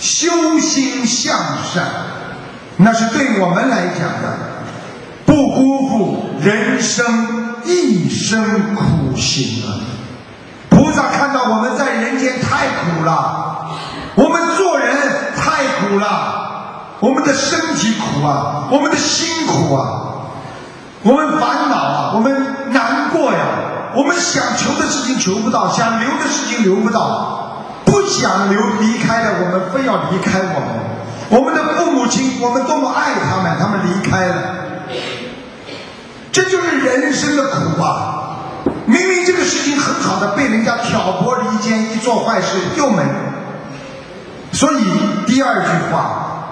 [0.00, 1.38] 修心向
[1.72, 1.84] 善，
[2.78, 4.38] 那是对我们来讲的，
[5.24, 7.06] 不辜负人生
[7.64, 9.93] 一生苦行啊！
[10.84, 13.70] 菩萨看到我们在人间太苦了，
[14.16, 14.94] 我们做人
[15.34, 20.28] 太苦了，我们的身体苦啊，我们的心苦啊，
[21.02, 23.38] 我们烦恼啊，我们难过呀，
[23.96, 30.68] 我们想求的事情求不到，想留的事情留不到，不想留离开的，我们非要离开我们。
[31.30, 34.34] 我们的父母亲，我们多么爱他们，他们离开了，
[36.30, 38.23] 这就是人生的苦啊！
[38.86, 43.02] 明明这个事情很好的，被人家挑拨离间，一做坏事又没。
[44.52, 44.84] 所以
[45.26, 46.48] 第二句话，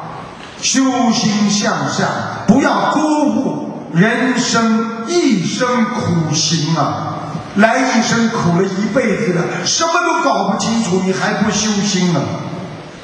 [0.61, 2.09] 修心向善，
[2.47, 3.01] 不要辜
[3.35, 7.19] 负人生一生苦行啊！
[7.57, 12.21] 来一生苦了一辈子了，什么都搞不清楚，你还不修心呢？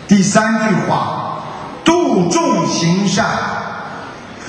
[0.09, 1.43] 第三句话，
[1.85, 3.27] 度众行善，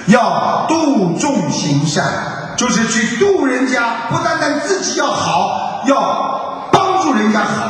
[0.08, 2.06] 要度众行善。
[2.60, 7.70] 就是去度人家，不单单自己要好，要帮助人家好。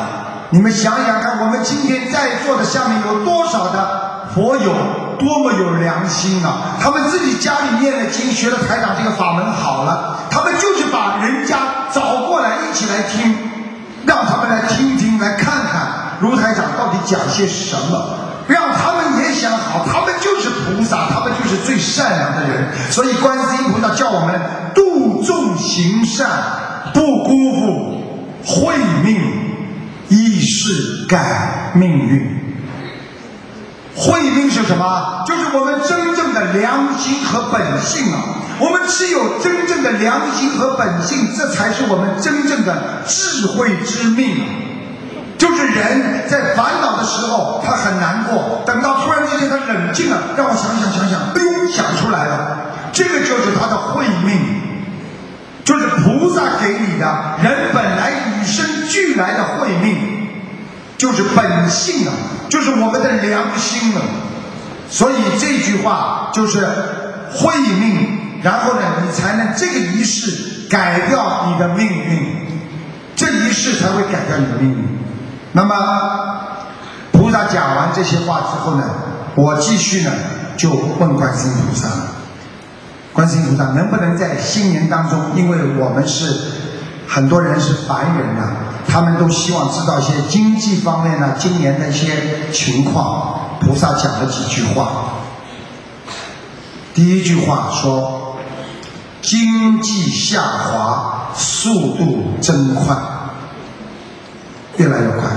[0.49, 4.73] 你们想想看，我们今天在座的下面有多少的佛友，
[5.19, 6.73] 多么有良心啊！
[6.81, 11.59] 他们自己家里念了经，学了台长这个法门好了，他们就是把人家
[11.93, 13.37] 找过来一起来听，
[14.07, 18.01] 让他们来听听，来看看卢台长到底讲些什么，
[19.29, 22.67] 让他们也想好，他们就是菩萨，他们就是最善良的人。
[22.89, 24.39] 所以观世音菩萨叫我们。
[24.75, 26.29] 度众行善，
[26.93, 28.03] 不辜负
[28.45, 29.19] 慧命，
[30.07, 32.39] 一世改命运。
[33.95, 35.25] 慧命是什么？
[35.27, 38.23] 就是我们真正的良心和本性啊！
[38.59, 44.37] 我们只有真正的良心和本性，这才是我们真正的智慧之命。
[45.39, 52.57] 就是人在烦恼的时候，他很难过；等到突然之间他冷静了，让我想想想想，哎呦，想出来了，
[52.91, 54.37] 这个就是他的慧命。
[55.63, 57.05] 就是菩萨给你的，
[57.43, 60.27] 人本来与生俱来的慧命，
[60.97, 62.11] 就是本性啊，
[62.49, 64.01] 就是我们的良心啊。
[64.89, 66.67] 所以这句话就是
[67.31, 72.47] 慧命，然后呢，你才能这个仪式改掉你的命运，
[73.15, 74.99] 这仪式才会改掉你的命运。
[75.53, 75.75] 那么
[77.11, 78.83] 菩萨讲完这些话之后呢，
[79.35, 80.11] 我继续呢
[80.55, 81.87] 就问观世音菩萨。
[83.13, 86.51] 观世音菩萨能不能在新年当中，因为我们是
[87.07, 88.51] 很多人是凡人呐，
[88.87, 93.35] 他们都希望知道一些经济方面呢，今年的一些情况。
[93.59, 95.05] 菩萨讲了几句话。
[96.93, 98.37] 第一句话说，
[99.21, 102.95] 经济下滑速度真快，
[104.79, 105.29] 越来越快，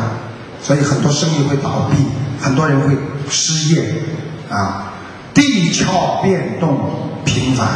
[0.62, 1.98] 所以很多生意会倒闭，
[2.40, 2.96] 很多人会
[3.28, 4.02] 失业
[4.50, 4.94] 啊，
[5.34, 7.12] 地壳变动。
[7.24, 7.66] 频繁，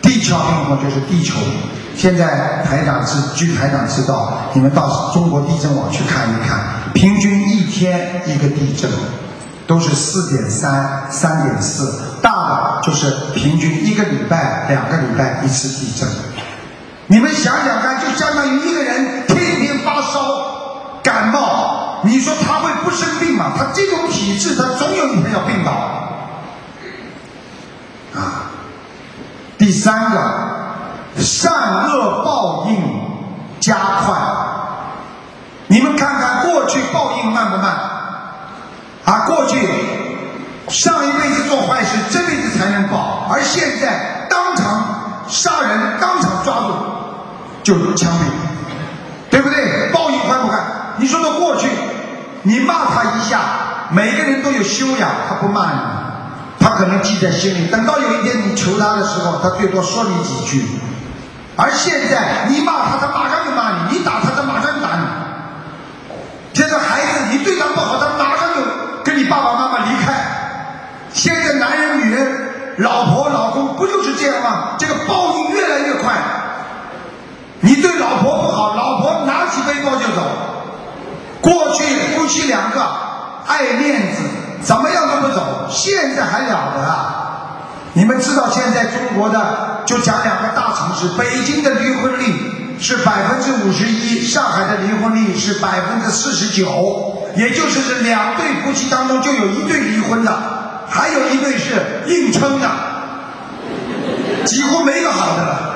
[0.00, 1.34] 地壳变动就是地球。
[1.96, 6.60] 现在台长知，据台长知道，你们到中国地震网去看一看，
[6.94, 8.88] 平均一天一个地震，
[9.66, 16.08] 都是四点三、三点四，大的就是平均一个礼拜、两个礼拜一次地震。
[17.08, 19.23] 你们想想看，就相当于一个人、
[21.24, 23.52] 感冒，你说他会不生病吗？
[23.56, 25.70] 他这种体质，他总有一天要病倒。
[28.14, 28.50] 啊，
[29.56, 30.18] 第三个，
[31.16, 32.78] 善恶报应
[33.58, 34.14] 加快。
[35.68, 37.74] 你们看看过去报应慢不慢？
[39.06, 39.66] 啊，过去
[40.68, 46.74] 上一辈子做坏事，这辈子才能报，而现在当场杀人，当场抓住
[47.62, 49.90] 就枪毙，对不对？
[49.90, 50.53] 报应快不快？
[51.04, 51.68] 你说的过去，
[52.44, 53.38] 你骂他一下，
[53.90, 55.78] 每个人都有修养，他不骂你。
[56.58, 60.64] 他可能记在心里，等到有一天你求他的时候，他最多说你几句。
[61.56, 65.04] 而现在你骂他，他马上就骂你；你打他，他马上就打你。
[66.54, 68.62] 现在孩子你对他不好，他马上就
[69.04, 70.14] 跟你爸爸妈妈离开。
[71.12, 72.48] 现在男人、女人、
[72.78, 74.76] 老婆、老公不就是这样吗？
[74.78, 76.14] 这个报应越来越快。
[77.60, 80.22] 你对老婆不好，老婆拿起背包就走。
[81.44, 81.84] 过去
[82.16, 82.80] 夫妻两个
[83.46, 84.22] 爱面子，
[84.62, 87.58] 怎么样都不走，现在还了得啊！
[87.92, 100.32] 你们知道现在中国的就讲两个大城市，北京的离婚率是百分之五十一，上海的离婚率是百分之四十九，也就是是两对夫妻当中就有一对离婚的，
[100.88, 101.74] 还有一对是
[102.06, 102.70] 硬撑的，
[104.46, 105.70] 几乎没个好的了。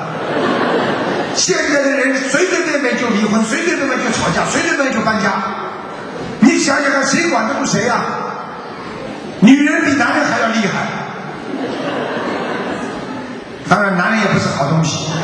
[1.35, 5.41] 现在的人随随便便就离婚，随随便便就吵架，随随便便就搬家。
[6.59, 7.95] 你想想看，谁管得住谁呀、
[9.39, 10.87] 女人比男人还要厉害。
[13.69, 15.05] 当然，男人也不是好东西。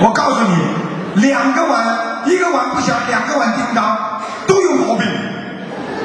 [0.00, 0.54] 我告诉你，
[1.20, 5.04] 两个碗，一个碗不响，两个碗叮当，都有毛病。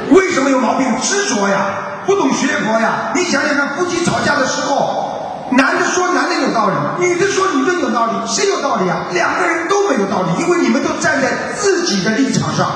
[0.10, 0.88] 为什么有毛病？
[1.04, 1.68] 执着呀，
[2.08, 3.12] 不懂学佛呀。
[3.14, 5.15] 你想想看，夫妻吵架的时候，
[5.52, 9.06] 男的说男的有道理，女的说女的有道理，谁有道理啊？
[9.12, 12.68] 两个人都没有道理，因为你们都站在自己的立场上。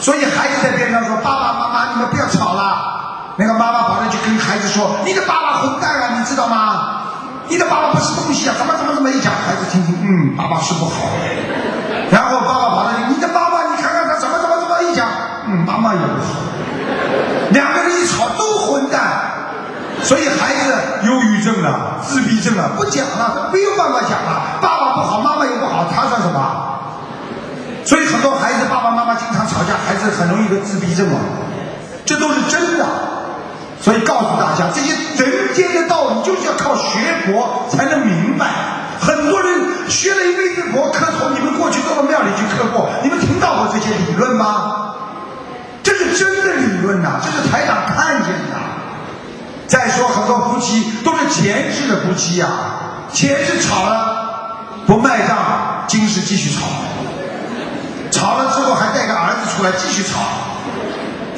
[0.00, 7.02] 所以孩子在边上说：“爸爸妈妈，你们不要吵了。”那个妈妈跑上去跟孩子说：“你的爸爸混蛋啊，你知道吗？
[7.48, 8.54] 你的爸爸不是东西啊！
[8.56, 10.92] 怎么怎么怎么一讲，孩子听听，嗯，爸爸是不好。
[12.10, 15.06] 然后爸爸跑上去，你的爸爸，你看看他怎么怎么怎么一讲，
[15.48, 16.40] 嗯，妈妈也不好。
[17.50, 19.00] 两个人一吵都混蛋，
[20.02, 20.74] 所以孩子
[21.06, 24.58] 忧郁症了、自闭症了，不讲了，没有办法讲了。
[24.60, 26.40] 爸爸不好，妈妈也不好，他算什么？
[27.84, 31.20] 所以很多孩子爸爸妈妈经常吵架，孩子很容易得自闭症啊，
[32.04, 32.86] 这都是真的。
[33.80, 38.46] 所以告诉大家，这些人间的道理就是要靠学佛才能明白。
[39.00, 44.94] 很多人学了一辈子佛，磕头，你们过去都到庙里去磕过，你们听到过这些理论吗？
[45.82, 48.79] 这是真的理论呐、这是台长看见的。
[49.70, 52.48] 再说很多夫妻都是前世的夫妻呀、
[53.12, 54.50] 前世吵了
[54.84, 55.36] 不卖账，
[55.86, 56.66] 今世继续吵，
[58.10, 60.18] 吵了之后还带个儿子出来继续吵，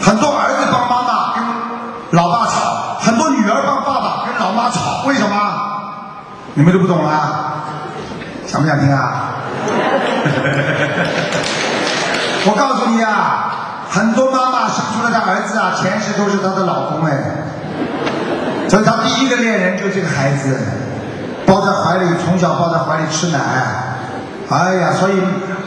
[0.00, 1.44] 很多儿子帮妈妈跟
[2.12, 5.36] 老爸吵，很多女儿帮爸爸跟老妈吵，为什么？
[6.54, 7.64] 你们都不懂啊？
[8.46, 9.34] 想不想听啊？
[12.46, 13.52] 我告诉你啊，
[13.90, 17.12] 很多妈妈生出来的儿子啊，前世都是她的老公哎，
[18.72, 20.58] 所以他第一个恋人就这个孩子，
[21.44, 23.38] 抱在怀里，从小抱在怀里吃奶。
[24.48, 25.12] 哎呀，所以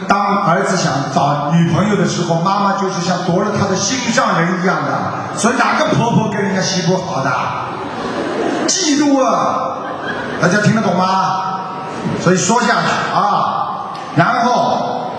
[0.08, 5.38] 当儿子想找女朋友的时候，妈妈就是像夺了他的心上人一样的。
[5.38, 7.30] 所以哪个婆婆跟人家媳妇好的？
[8.66, 9.78] 嫉妒啊！
[10.42, 11.60] 大家听得懂吗？
[12.20, 15.12] 所以说下去啊，然后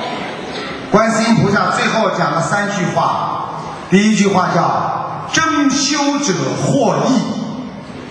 [0.92, 3.46] 观世音菩萨最后讲了三句话，
[3.90, 6.34] 第一句话叫“真修者
[6.66, 7.22] 获益”，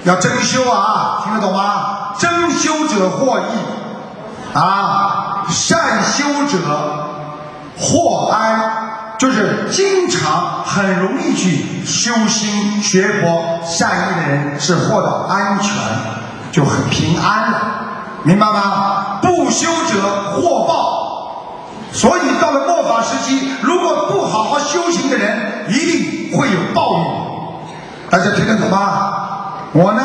[0.07, 2.15] 要真修啊，听得懂吗？
[2.17, 6.59] 真修者获益啊，善修者
[7.77, 15.75] 获安，就是经常很容易去修心学佛善意的人是获得安全，
[16.53, 17.61] 就很平安了，
[18.23, 19.19] 明白吗？
[19.21, 21.43] 不修者获报，
[21.93, 27.05] 所以到了末法时期，如果不好好修行的人，一定会有报应。
[28.09, 29.25] 大家听得懂吗？
[29.77, 30.03] 我呢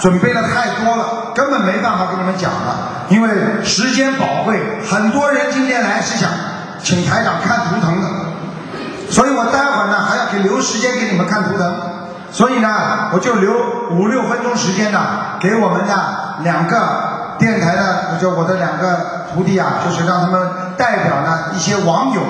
[0.00, 3.28] 准备的太多了，根本没办法跟你们讲了，因为
[3.64, 4.60] 时间宝贵。
[4.88, 6.30] 很多人今天来是想
[6.80, 8.08] 请台长看图腾的，
[9.10, 11.74] 所以我待会儿呢还要给留时间给你们看图腾，
[12.30, 13.52] 所以呢我就留
[13.90, 15.00] 五六分钟时间呢
[15.40, 15.94] 给我们的
[16.44, 22.20] 两个电台的，就我的两个徒弟啊，就是让他们代表呢一些网友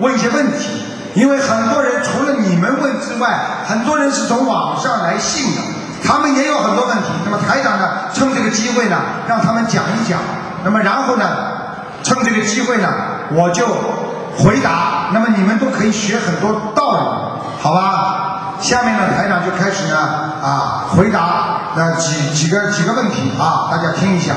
[0.00, 0.86] 问一些问题。
[1.14, 5.60] 因为很多人除了你们问之外，很多人是从网上来信的，
[6.04, 7.04] 他们也有很多问题。
[7.24, 8.96] 那么台长呢，趁这个机会呢，
[9.28, 10.18] 让他们讲一讲。
[10.64, 11.24] 那么然后呢，
[12.02, 12.88] 趁这个机会呢，
[13.30, 13.66] 我就
[14.38, 15.10] 回答。
[15.12, 16.98] 那么你们都可以学很多道理，
[17.60, 18.54] 好吧？
[18.60, 19.98] 下面呢，台长就开始呢
[20.42, 24.34] 啊回答那几几个几个问题啊，大家听一下，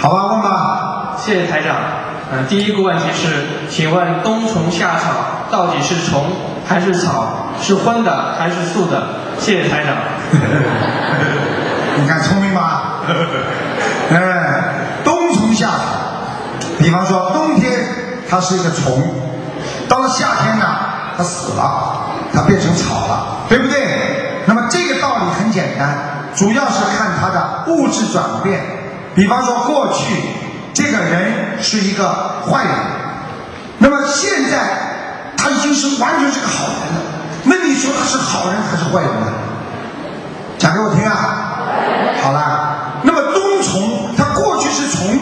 [0.00, 0.26] 好吧？
[0.26, 1.14] 问吧。
[1.16, 1.76] 谢谢台长。
[2.32, 5.10] 嗯，第一个问题是，请问冬虫夏草
[5.50, 6.24] 到底是虫
[6.66, 7.26] 还是草？
[7.60, 9.02] 是荤的还是素的？
[9.38, 9.94] 谢谢台长。
[12.00, 13.00] 你看聪明吧？
[14.10, 14.64] 哎，
[15.04, 15.82] 冬虫夏草，
[16.78, 17.72] 比方说冬天
[18.28, 19.02] 它是一个虫，
[19.88, 20.66] 到了夏天呢，
[21.16, 24.42] 它死了，它变成草了，对不对？
[24.46, 25.96] 那么这个道理很简单，
[26.34, 28.60] 主要是看它的物质转变。
[29.14, 30.16] 比方说过去
[30.72, 32.08] 这个人是一个
[32.46, 32.72] 坏人，
[33.78, 37.00] 那么现在他已经是完全是个好人了，
[37.44, 39.26] 那你说他是好人还是坏人呢？
[40.62, 41.58] 讲给我听啊！
[42.22, 45.18] 好了，那么冬虫它过去是虫，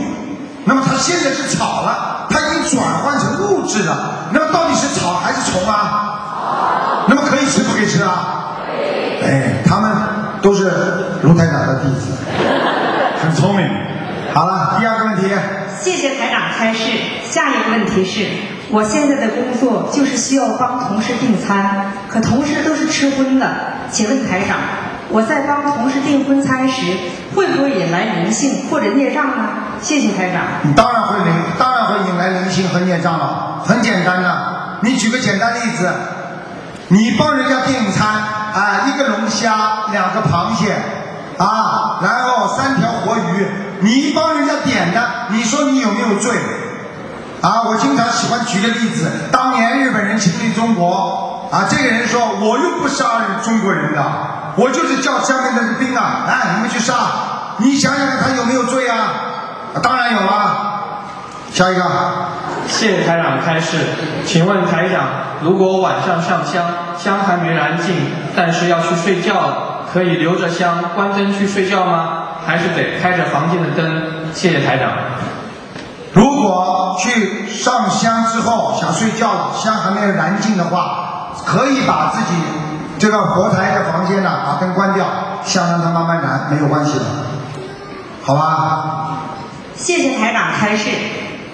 [0.66, 4.28] 那么它现在是草了，它已经转换成物质了。
[4.32, 7.06] 那么到底是草还是虫啊？
[7.08, 8.58] 那么可以吃不可以吃啊？
[9.24, 9.90] 哎，他们
[10.42, 10.70] 都是
[11.22, 12.12] 卢台长的弟子，
[13.22, 13.66] 很聪明。
[14.34, 15.30] 好了，第二个问题，
[15.80, 16.92] 谢谢台长开示。
[17.30, 18.28] 下一个问题是，
[18.68, 23.46] 我现在的工作就是需要帮同事订餐，可同事都是吃荤的，
[23.90, 24.58] 请问台长，
[25.10, 26.96] 我在帮同事订婚餐时，
[27.34, 29.44] 会不会引来灵性或者孽障呢？
[29.82, 30.42] 谢谢台长。
[30.62, 33.62] 你当然会灵，当然会引来灵性和孽障了。
[33.66, 35.92] 很简单的，你举个简单例子，
[36.88, 40.74] 你帮人家订餐啊，一个龙虾，两个螃蟹，
[41.38, 43.46] 啊，然后三条活鱼，
[43.80, 45.00] 你帮人家点的，
[45.30, 46.36] 你说你有没有罪？
[47.40, 54.02] 啊，我经常喜欢举个例子，当年日本人侵略中国，啊，这个人说我又不杀人中国人的，
[54.56, 56.94] 我就是叫下面的兵啊，哎，你们去杀，
[57.58, 58.96] 你想想看他有没有罪啊？
[59.74, 60.66] 啊当然有啊。
[61.52, 61.82] 下一个，
[62.68, 63.78] 谢谢台长开示，
[64.24, 65.02] 请问台长，
[65.42, 66.64] 如果晚上上香，
[66.96, 67.96] 香还没燃尽，
[68.36, 69.56] 但是要去睡觉了，
[69.92, 72.18] 可以留着香，关灯去睡觉吗？
[72.46, 74.32] 还是得开着房间的灯？
[74.32, 74.92] 谢谢台长。
[76.12, 81.09] 如果去上香之后想睡觉了，香还没有燃尽的话，
[81.44, 82.40] 可以把自己
[82.98, 85.06] 这个佛台的房间呢把灯关掉，
[85.44, 87.04] 想让它慢慢燃，没有关系的，
[88.22, 89.18] 好吧？
[89.74, 90.90] 谢谢台长开示。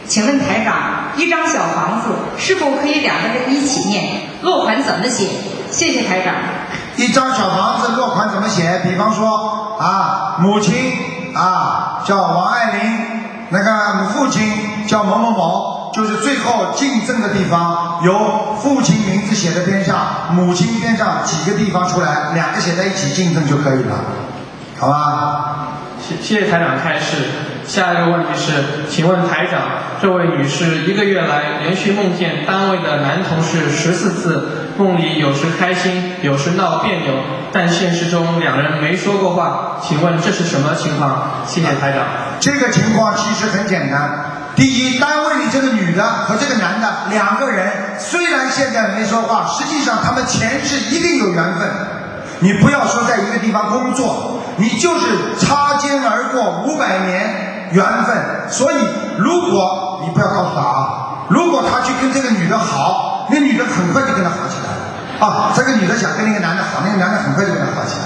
[0.09, 0.75] 请问台长，
[1.17, 4.23] 一张小房子是否可以两个人一起念？
[4.43, 5.29] 落款怎么写？
[5.71, 6.35] 谢谢台长。
[6.97, 8.81] 一张小房子落款怎么写？
[8.85, 12.99] 比方说啊，母亲啊叫王爱玲，
[13.51, 19.97] 那个父亲叫某某某，就是最后竞争的地方由父亲名字写在边上，
[20.33, 23.97] 母亲边上几个地方出来，两个写在一起竞争就可以了，
[24.79, 25.69] 好吧？
[25.99, 27.17] 谢谢谢台长开示。
[27.67, 29.63] 下一个问题是，请问台长，
[30.01, 37.15] 这位女士一个月来连续梦见单位的男同事十四次，梦里有时开心，有时闹别扭，
[37.51, 41.31] 但现实中两人没说过话，请问这是什么情况？
[41.47, 42.05] 谢谢台长。
[42.39, 44.36] 这个情况其实很简单。
[44.57, 51.71] 第一，单位里这个女的和这个男的两个人，虽然现在没说话，实际上他们前世一定有缘分。
[52.41, 58.17] 你不要说在一个地方工作，你就是擦肩而过五百年缘分。
[58.49, 58.77] 所以，
[59.19, 64.76] 如果你不要告诉他啊，如果他去跟这个女的好，那女的很快就跟他好起来。
[65.21, 68.05] 啊，这个女的想跟那个男的好，那个男的很快就跟她好起来。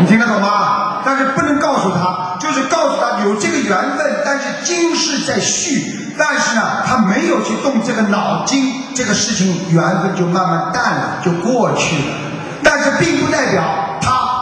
[0.00, 1.02] 你听得懂吗？
[1.04, 12.14] 但是不能告诉她，就是告诉她有这个缘分，但是今世在续，但是呢，她没有去动这个脑筋，这个事情缘分就慢慢淡了，就过去了。
[12.62, 13.62] 但是并不代表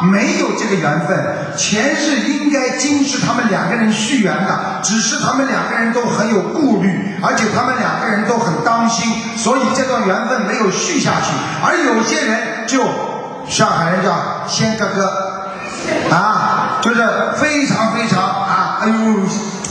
[0.03, 11.33] 没有这个缘分，前世应该今世他们两个人续缘的，只是他们两个人都很有顾虑，而且他们两个人都很当心，所以这段缘分没有续下去。
[11.65, 12.83] 而有些人就
[13.49, 17.03] 上海人叫先哥哥，啊，就是
[17.37, 18.95] 非常非常啊，哎呦。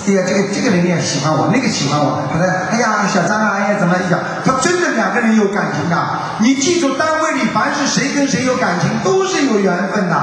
[0.08, 4.20] 哎呀，这个这个人也喜欢我，那个喜欢我，他说，哎呀，小张啊，哎呀，怎么讲？
[4.46, 5.98] 他真的两个人有感情的。
[6.40, 10.16] 你记住，单位里凡是谁跟谁有感情，都是有缘分的。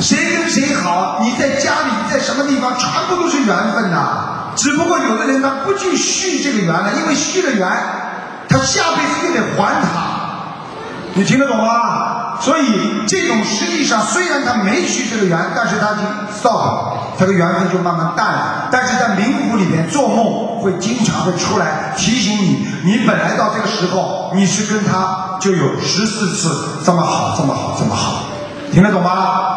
[0.00, 3.96] 谁跟谁好，你在家里，在什么地方，全部都是缘分的。
[4.54, 7.66] 只不过有的人他不去续这个缘了，因为续了缘，
[8.48, 9.88] 他下辈子又得还他。
[11.14, 12.38] 你听得懂吗？
[12.40, 16.06] 所以这种实际上虽然他没续这个缘，但是他已经
[16.40, 18.68] stop，这个缘分就慢慢淡了。
[18.70, 28.24] 但是在冥府里面做梦会经常会出来提醒你，你本来到这个时候你是跟他就有十四次这么好，这么好，这么好，
[28.72, 29.56] 听得懂吗？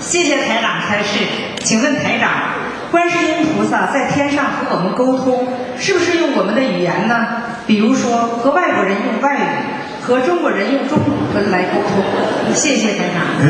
[0.00, 1.20] 谢谢台长开示。
[1.62, 2.28] 请问台长，
[2.90, 5.46] 观世音菩萨在天上和我们沟通，
[5.78, 7.14] 是不是用我们的语言呢？
[7.68, 9.46] 比如说和外国人用外语，
[10.02, 10.98] 和中国人用中
[11.32, 12.02] 文来沟通。
[12.52, 13.22] 谢谢台长。
[13.40, 13.46] 哎，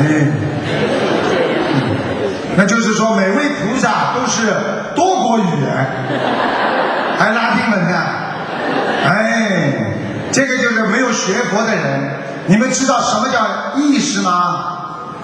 [0.00, 0.26] 哎，
[2.56, 4.54] 那就是说每位菩萨都是
[4.94, 5.86] 多国语言，
[7.18, 7.96] 还拉丁文呢，
[9.06, 9.72] 哎，
[10.30, 12.18] 这个就是没有学佛的人。
[12.46, 14.66] 你们知道什么叫意识吗？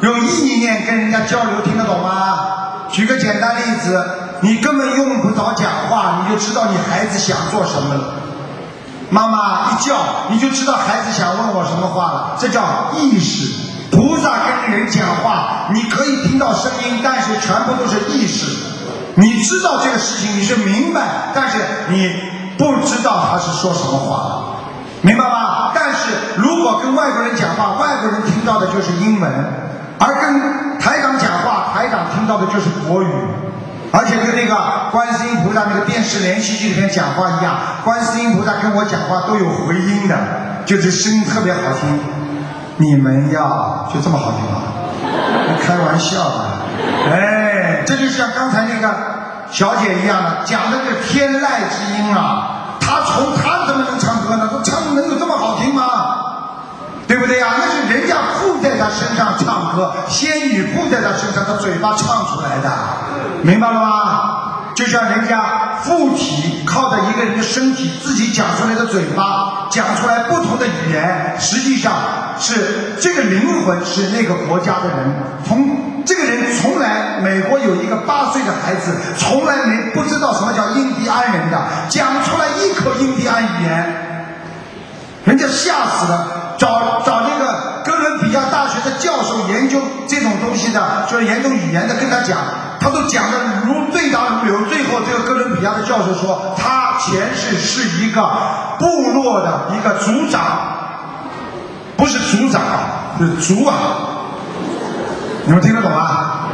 [0.00, 2.86] 用意念跟人家交流，听得懂吗？
[2.88, 4.02] 举个简单例子，
[4.40, 8.14] 你根本用不着讲话，你就知道你孩子想做什么了。
[9.10, 9.96] 妈妈一叫，
[10.30, 13.67] 你就知道孩子想问我什么话了，这叫意识。
[13.90, 18.46] 菩萨跟人讲话，你可以听到声音，但是全部都是意识。
[19.14, 21.00] 你知道这个事情，你是明白，
[21.34, 21.58] 但是
[21.88, 22.12] 你
[22.56, 24.56] 不知道他是说什么话，
[25.02, 25.72] 明白吗？
[25.74, 29.30] 但是如果跟外国人讲话，外国人听到的就是英文，
[29.98, 33.08] 而跟台长讲话，台长听到的就是国语。
[33.90, 40.14] 而且跟那个观世音菩萨那个电视连续剧里面讲话一样，观世音菩萨跟我讲话都有回音的，
[40.66, 41.98] 就是声音特别好听。
[42.78, 44.62] 你们要就这么好听吗？
[45.60, 46.44] 开玩笑的，
[47.10, 48.94] 哎，这就像刚才那个
[49.50, 54.48] 小姐一样的，讲的是天籁之音啊，她从她怎么能唱歌呢？
[54.52, 55.82] 她唱能有这么好听吗？
[57.08, 57.48] 对不对呀？
[57.58, 62.70] 那是人家附在他身上唱歌，仙女附在他身上，他嘴巴唱出来的，
[63.42, 64.47] 明白了吗？
[64.78, 71.92] 就像人家附体，靠着一个人的身体自己讲出来的嘴巴，讲出来不同的语言，实际上
[72.38, 75.12] 是这个灵魂是那个国家的人。
[75.44, 83.94] 从这个人从来，美国有一个八岁的孩子，从来没不知道什么叫印第安人的，讲出来一口印第安语言，
[85.24, 86.54] 人家吓死了。
[86.56, 92.38] 找找那个哥伦比亚大学的教授研究这种东西的，就是研究语言的，跟他讲，
[92.80, 94.66] 他都讲的如对答如流。
[94.66, 98.28] 最后，这个哥伦比亚的教授说，他前世是一个
[98.78, 100.40] 部落的一个族长，
[101.96, 102.60] 不是族长，
[103.18, 103.74] 是族啊。
[105.44, 106.48] 你们听得懂吗？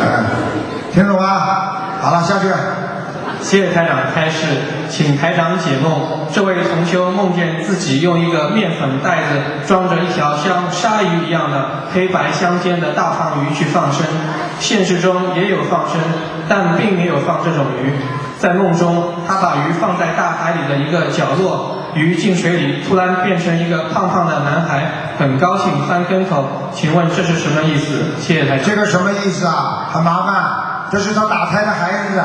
[0.00, 0.24] 嗯，
[0.92, 1.72] 听得懂吗？
[2.02, 2.48] 好了，下去。
[3.44, 4.46] 谢谢台长开示，
[4.88, 6.26] 请台长解梦。
[6.32, 14.06] 这位同修梦见自己用一个面粉袋子装着一条像鲨鱼一样的黑白相间的大胖鱼去放生，
[14.58, 16.00] 现实中也有放生，
[16.48, 17.92] 但并没有放这种鱼。
[18.38, 26.48] 在梦中，他把鱼放在大海里的一个角落，鱼进水里突然变成一个胖胖的男孩，很高兴翻跟头。
[26.72, 28.04] 请问这是什么意思？
[28.18, 28.66] 谢谢台长。
[28.66, 29.90] 这个什么意思啊？
[29.92, 30.44] 很麻烦，
[30.90, 32.22] 这是他打胎的孩子。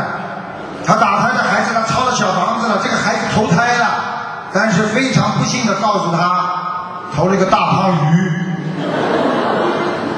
[0.89, 3.85] 他打胎的孩子，他抄了小房子了，这个孩子投胎了，
[4.51, 6.25] 但是非常不幸的告诉他，
[7.15, 8.31] 投了一个大胖鱼，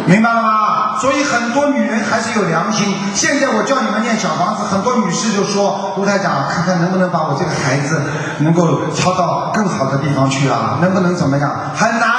[0.06, 0.96] 明白了吗？
[0.98, 2.96] 所以很多女人还是有良心。
[3.14, 8.02] 现在我叫你们念小房子，很多女士就说：“卢台长，看看能不能把我这个孩子
[8.40, 10.78] 能够抄到更好的地方去啊？
[10.80, 11.52] 能不能怎么样？
[11.76, 12.10] 很难。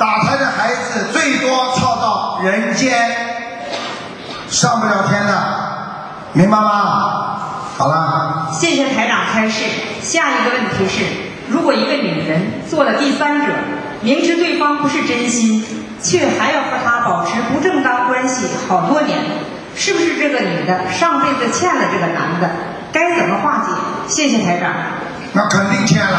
[0.00, 2.92] 打胎的孩子最多抄到人间，
[4.48, 5.32] 上不了天的，
[6.32, 7.28] 明白吗？”
[7.82, 9.64] 好了，谢谢台长开示。
[10.00, 11.04] 下一个问题是：
[11.48, 13.52] 如果一个女人做了第三者，
[14.02, 15.64] 明知对方不是真心，
[16.00, 19.18] 却还要和他保持不正当关系好多年，
[19.74, 22.50] 是不是这个女的上辈子欠了这个男的？
[22.92, 23.72] 该怎么化解？
[24.06, 24.72] 谢谢台长。
[25.32, 26.16] 那肯定欠了，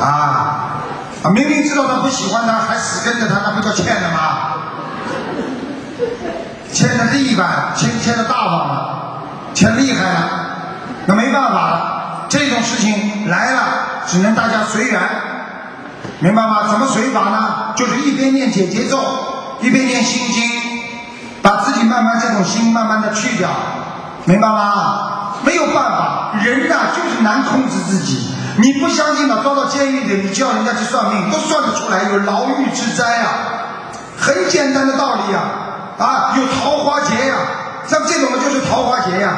[0.00, 0.80] 啊
[1.24, 1.30] 啊！
[1.30, 4.62] 明明知道他不喜欢他，还死跟着他，那不叫欠了吗？
[6.72, 9.02] 欠的地板，欠欠的大方了。
[9.56, 10.30] 欠厉害了，
[11.06, 12.26] 那没办法了。
[12.28, 13.62] 这种事情来了，
[14.06, 15.00] 只能大家随缘，
[16.18, 16.68] 明白吗？
[16.68, 17.72] 怎么随法呢？
[17.74, 18.98] 就是一边念解结咒，
[19.62, 20.42] 一边念心经，
[21.40, 23.48] 把自己慢慢这种心慢慢的去掉，
[24.26, 25.32] 明白吗？
[25.42, 28.34] 没有办法，人呐就是难控制自己。
[28.58, 33.28] 你不相信的，抓到监狱里，你叫人家去算命，都算得出来有牢狱之灾啊，
[34.18, 35.40] 很简单的道理呀，
[35.98, 37.36] 啊，有桃花劫呀。
[37.88, 39.36] 像这种的就是桃花劫呀，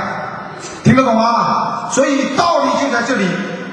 [0.82, 1.88] 听得懂吗？
[1.92, 3.26] 所以道理就在这里，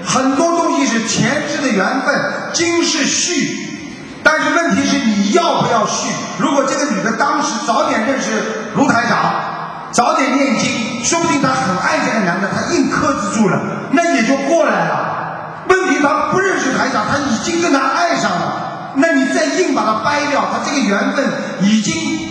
[0.06, 2.14] 很多东西是前世的缘分，
[2.54, 6.10] 今世续，但是问题是你要不要续？
[6.38, 9.34] 如果这个女的当时早点认识卢台长，
[9.92, 13.60] 早点念经，说不定她很爱这个男的，她硬克制住了，
[13.92, 15.66] 那也就过来了。
[15.70, 21.26] 问题她不认识台长，她已经跟他爱上了，那你再硬把他掰掉，他这个缘分
[21.62, 22.25] 已经。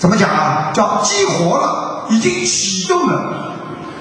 [0.00, 0.70] 怎么讲啊？
[0.72, 3.52] 叫激活了，已经启动了，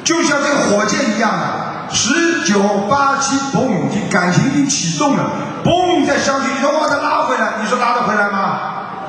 [0.06, 2.58] 就像这个火箭一样的，十九
[2.90, 3.70] 八七，嘣，
[4.10, 5.26] 感情已经启动了，
[5.62, 8.60] 嘣，再上去，你说把它拉回来，你说拉得回来吗？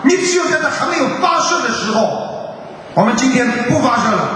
[0.02, 2.56] 你只有在它还没有发射的时候，
[2.94, 4.28] 我们今天不发射了，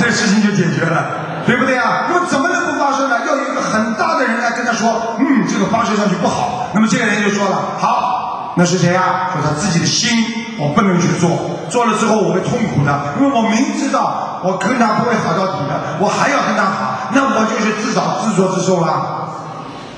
[0.00, 1.06] 这事情就解决了，
[1.44, 2.06] 对不对啊？
[2.08, 3.18] 那么怎么能不发射呢？
[3.26, 9.30] 要有一个很大的人来跟他说，嗯，这个发射上去不好，那么这个人就说了，好，那是谁啊？
[9.32, 10.44] 说他自己的心。
[10.58, 12.90] 我不能去做，做了之后我会痛苦的，
[13.20, 19.28] 因为我明知道我跟他不会好到底的，我还要跟他好，那我就是自找自作自受了。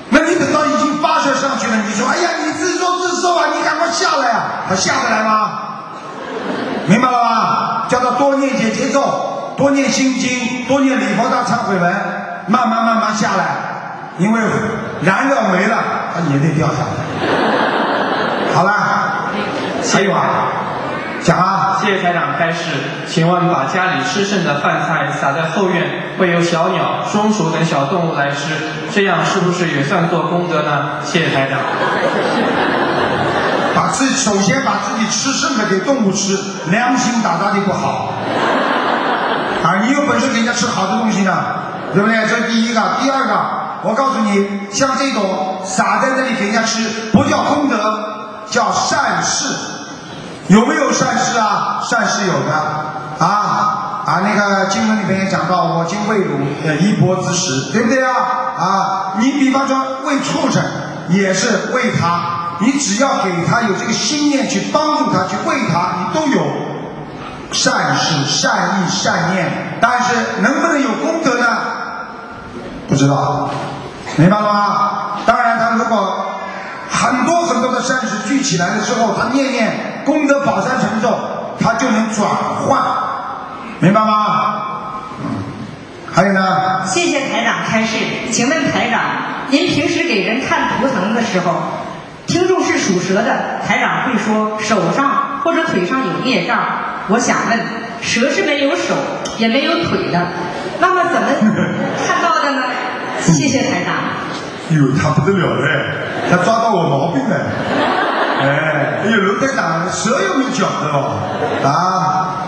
[0.09, 5.51] 那你等到已经发射上去了，你说哎呀，你自作自受啊，你赶快下来啊，他下得来吗？
[6.87, 7.85] 明白了吧？
[7.87, 11.89] 叫他多念解节奏，多念心经，多念礼佛大忏悔文，
[12.47, 13.45] 慢慢慢慢下来，
[14.17, 14.41] 因为
[15.03, 15.77] 燃料没了，
[16.13, 17.68] 他也得掉下来。
[18.59, 18.73] 好了。
[19.93, 20.51] 还有啊，
[21.23, 21.77] 讲啊！
[21.79, 22.71] 谢谢台长开始，
[23.07, 28.51] 请问把家里吃剩的饭菜撒在后院，会有小鸟、松鼠等小动物来吃，
[28.91, 30.99] 这样是不是也算做功德呢？
[31.05, 31.57] 谢谢台长。
[33.73, 36.37] 把自首先把自己吃剩的给动物吃，
[36.69, 38.11] 良心打大的不好。
[39.63, 41.31] 啊，你有本事给人家吃好的东西呢，
[41.93, 42.17] 对不对？
[42.27, 42.81] 这是第一个。
[43.01, 43.39] 第二个，
[43.83, 48.18] 我告诉你，像这种撒在这里给人家吃，不叫功德，
[48.49, 49.53] 叫善事。
[50.47, 51.79] 有没有善事啊？
[51.83, 52.53] 善事有的
[53.19, 54.21] 啊啊！
[54.23, 58.15] 那个经文里面也讲到，我今喂汝呃一钵之食，对不对啊？
[58.57, 60.63] 啊，你比方说喂畜生，
[61.09, 66.43] 也是喂它，你只要给他有这个心念去帮助他去喂他，你都有
[67.51, 69.77] 善事、善意、善念。
[69.79, 71.45] 但是能不能有功德呢？
[72.87, 73.51] 不知道，
[74.15, 74.91] 明白了吗？
[75.27, 76.25] 当然，他如果
[76.99, 81.17] 很多很多的善事聚起来了之后，他念念功德宝山神咒，
[81.57, 82.29] 他就能转
[82.67, 82.81] 换，
[83.79, 84.65] 明白吗？
[86.11, 86.85] 还有呢？
[86.85, 87.95] 谢谢台长开示，
[88.29, 88.99] 请问台长，
[89.47, 91.55] 您平时给人看图腾的时候，
[92.27, 96.59] 听众是属蛇的，台长会说手上或者腿上有孽障。
[97.07, 97.59] 我想问，
[98.01, 98.93] 蛇是没有手
[99.37, 100.27] 也没有腿的，
[100.81, 101.29] 那么怎么
[102.05, 102.63] 看到的呢？
[103.21, 104.18] 谢谢台长。
[104.69, 107.35] 哟，他不得了嘞，他抓到我毛病了。
[108.41, 111.17] 哎，哎呦，卢队长，蛇有没脚的哦？
[111.63, 112.45] 啊！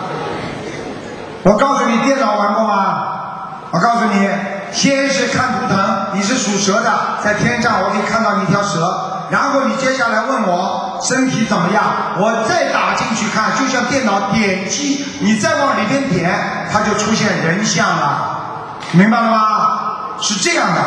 [1.43, 3.03] 我告诉你，电脑玩过吗？
[3.72, 4.30] 我告诉你，
[4.72, 5.78] 先是看图腾，
[6.13, 6.91] 你是属蛇的，
[7.24, 11.84] 在天上我可以看到你一条蛇，然后你接下来问我身体怎么样，
[12.19, 18.39] 我再打进去看，就像电脑点击，你再往里边点，它就出现人像了，
[18.91, 19.80] 明白了吗？
[20.19, 20.82] 是这样的。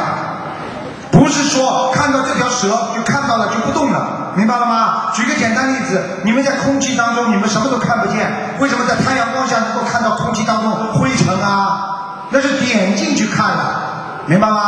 [1.14, 5.12] 不是说看到这条蛇就看到了就不动了，明白了吗？
[5.14, 12.26] 举个简单例子，你们在空气当中你们什么都看不见，为什么在太阳光下能够看到空气当中灰尘啊？
[12.30, 13.80] 那是点进去看了，
[14.26, 14.60] 明白吗？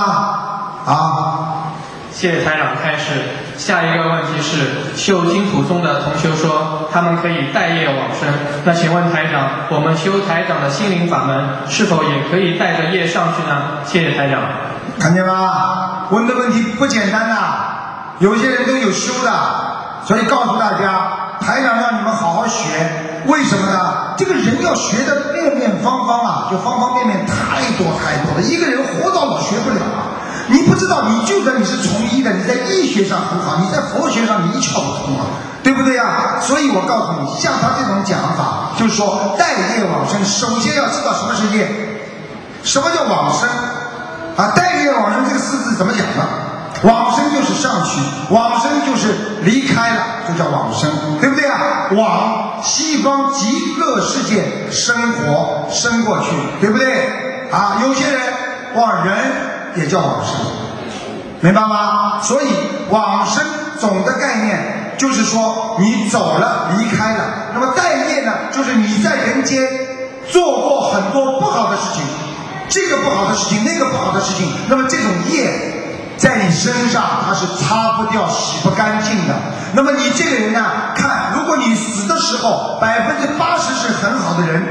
[0.87, 1.73] 啊，
[2.13, 3.23] 谢谢台长开示。
[3.57, 8.29] 下一个问题是，修净土宗的同修说，他们可以带业往生。
[8.65, 13.83] 那请问台长，我们修台长的心灵法门，是否也可以带着业上去呢？
[13.85, 14.43] 谢谢台长。
[14.99, 16.07] 看见吗？
[16.11, 17.37] 问的问题不简单呐，
[18.19, 19.31] 有些人都有修的，
[20.05, 24.15] 所以告诉大家，台长让你们好好学，为什么呢？
[24.17, 30.15] 这个人要学的面面方方啊，就方方面面太多太多了，一个人活到老学不了啊。
[30.49, 35.27] 你不知道，你就算你是从医的，你在医学上很好，你在佛学上你一窍不通啊，
[35.63, 36.39] 对不对呀？
[36.41, 41.69] 所以我告诉你，像他这种讲法，就是说待业往生，首先要知道什么是业，
[42.63, 43.49] 什么叫往生。
[44.37, 46.29] 啊，带业往生这个四字怎么讲呢？
[46.83, 49.09] 往生就是上去，往生就是
[49.43, 51.89] 离开了，就叫往生，对不对啊？
[51.93, 57.49] 往西方极乐世界生活生过去，对不对？
[57.51, 58.21] 啊，有些人
[58.75, 59.17] 往人
[59.77, 60.35] 也叫往生，
[61.41, 62.21] 明白吗？
[62.21, 62.47] 所以
[62.91, 63.43] 往生
[63.79, 67.25] 总的概念就是说你走了，离开了。
[67.55, 69.67] 那么带业呢，就是你在人间
[70.31, 72.03] 做过很多不好的事情。
[72.69, 79.35] 这个不好的事情，那个不好的事情，那么这种业在你身上它是擦不掉、洗不干净的。
[79.75, 80.65] 那么你这个人呢，
[80.95, 84.63] 看，如果你死的时候百分之八十是很好的人，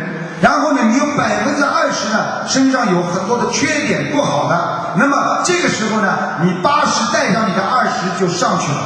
[0.41, 8.79] 然后呢，你有百分之二十呢身上有很多的缺点不好的，那么这个时候呢，你八十带上你的二十就上去了，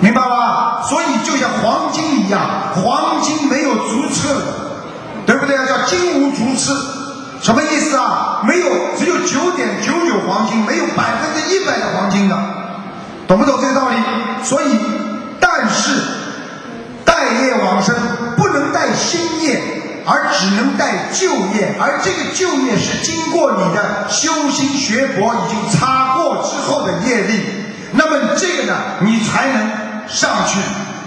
[0.00, 0.82] 明白吧？
[0.88, 2.40] 所以就像黄金一样，
[2.76, 4.28] 黄金没有足赤，
[5.26, 5.64] 对不对啊？
[5.66, 6.72] 叫金无足赤。
[7.44, 8.40] 什么意思啊？
[8.42, 8.66] 没有，
[8.96, 12.34] 只有九点九九黄金，没有百分之一百的黄金的，
[13.28, 13.96] 懂不懂这个道理？
[14.42, 14.78] 所以，
[15.38, 15.92] 但是
[17.04, 17.94] 带业往生
[18.34, 19.60] 不能带新业，
[20.06, 27.44] 而只能带旧业，而这个旧业是经过你的修心学佛已经擦过之后的业力，
[27.92, 29.68] 那么这个呢，你才能
[30.08, 30.58] 上去。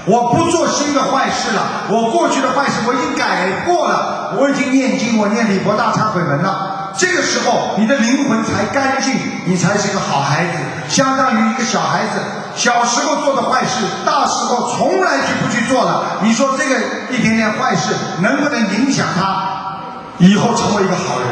[0.08, 6.94] 我不做新的坏事了，我过去的坏事我已经改过了，我已经念经，我念礼佛大忏悔文了。
[6.98, 9.14] 这个时候你的灵魂才干净，
[9.46, 12.22] 你才是一个好孩子，相当于一个小孩子，
[12.56, 16.20] 小时候做的坏事，大时候从来就不去做了。
[16.24, 16.76] 你说这个
[17.12, 19.82] 一点点坏事能不能影响他
[20.20, 21.28] 以后成为一个好人，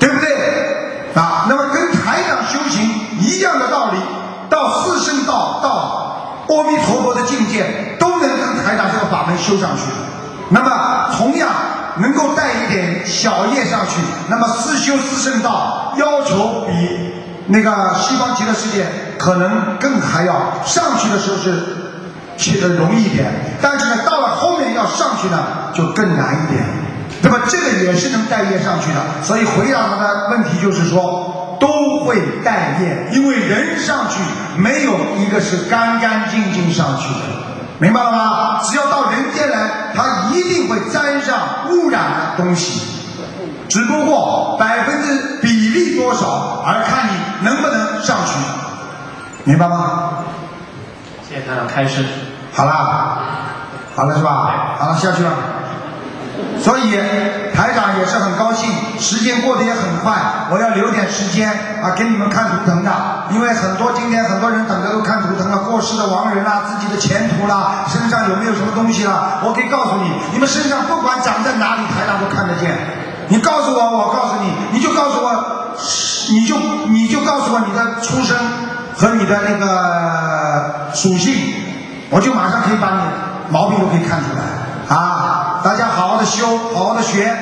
[0.00, 1.14] 对不对？
[1.14, 2.90] 啊，那么跟台长修行
[3.20, 3.98] 一样的道理，
[4.50, 6.10] 到四圣道到。
[6.48, 9.82] 阿弥陀佛的境界都能跟台长这个法门修上去，
[10.50, 11.48] 那么同样
[11.96, 17.14] 能够带一点小业上去，那么四修四圣道要求比
[17.46, 18.86] 那个西方极乐世界
[19.18, 21.62] 可能更还要上去的时候是
[22.36, 23.32] 去的容易一点，
[23.62, 25.38] 但是呢到了后面要上去呢
[25.72, 26.64] 就更难一点，
[27.22, 31.33] 那么这个也是能带业上去的，所以回答他的问题就是说。
[31.58, 34.20] 都会带业，因为人上去
[34.56, 37.20] 没有一个是干干净净上去的，
[37.78, 38.60] 明白了吗？
[38.62, 42.82] 只要到人间来，他一定会沾上污染的东西，
[43.68, 48.32] 只不过百分之比例多少，而看你能不能上去，
[49.44, 50.10] 明白吗？
[51.28, 52.04] 谢谢台长开始。
[52.52, 53.18] 好啦，
[53.96, 54.76] 好了是吧？
[54.78, 55.30] 好了，下去了。
[56.58, 56.96] 所以
[57.54, 60.14] 台长也是很高兴，时间过得也很快，
[60.50, 61.50] 我要留点时间
[61.82, 62.90] 啊给你们看图腾的，
[63.30, 72.74] 因为很多今天很多人等着都看图腾了，过世的亡人啦，自己的前途啦，身上有没有什么东西啦，我可以告诉你，你们身上不管长在哪里，台长都看得见。
[73.28, 75.76] 你告诉我，我告诉你，你就告诉我，
[76.30, 76.56] 你就
[76.88, 78.36] 你就告诉我你的出生
[78.96, 81.54] 和你的那个属性，
[82.10, 83.02] 我就马上可以把你
[83.50, 84.42] 毛病都可以看出来
[84.88, 85.60] 啊！
[85.64, 87.34] 大家好好的修，好好的学。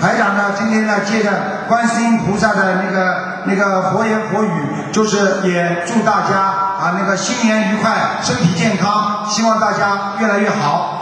[0.00, 1.30] 排长呢，今天呢，借着
[1.68, 7.92] 观世音菩萨的那个那个佛言佛语，就是也祝大家啊那个新年愉快，
[8.22, 10.97] 身体健康，希望大家越来越好。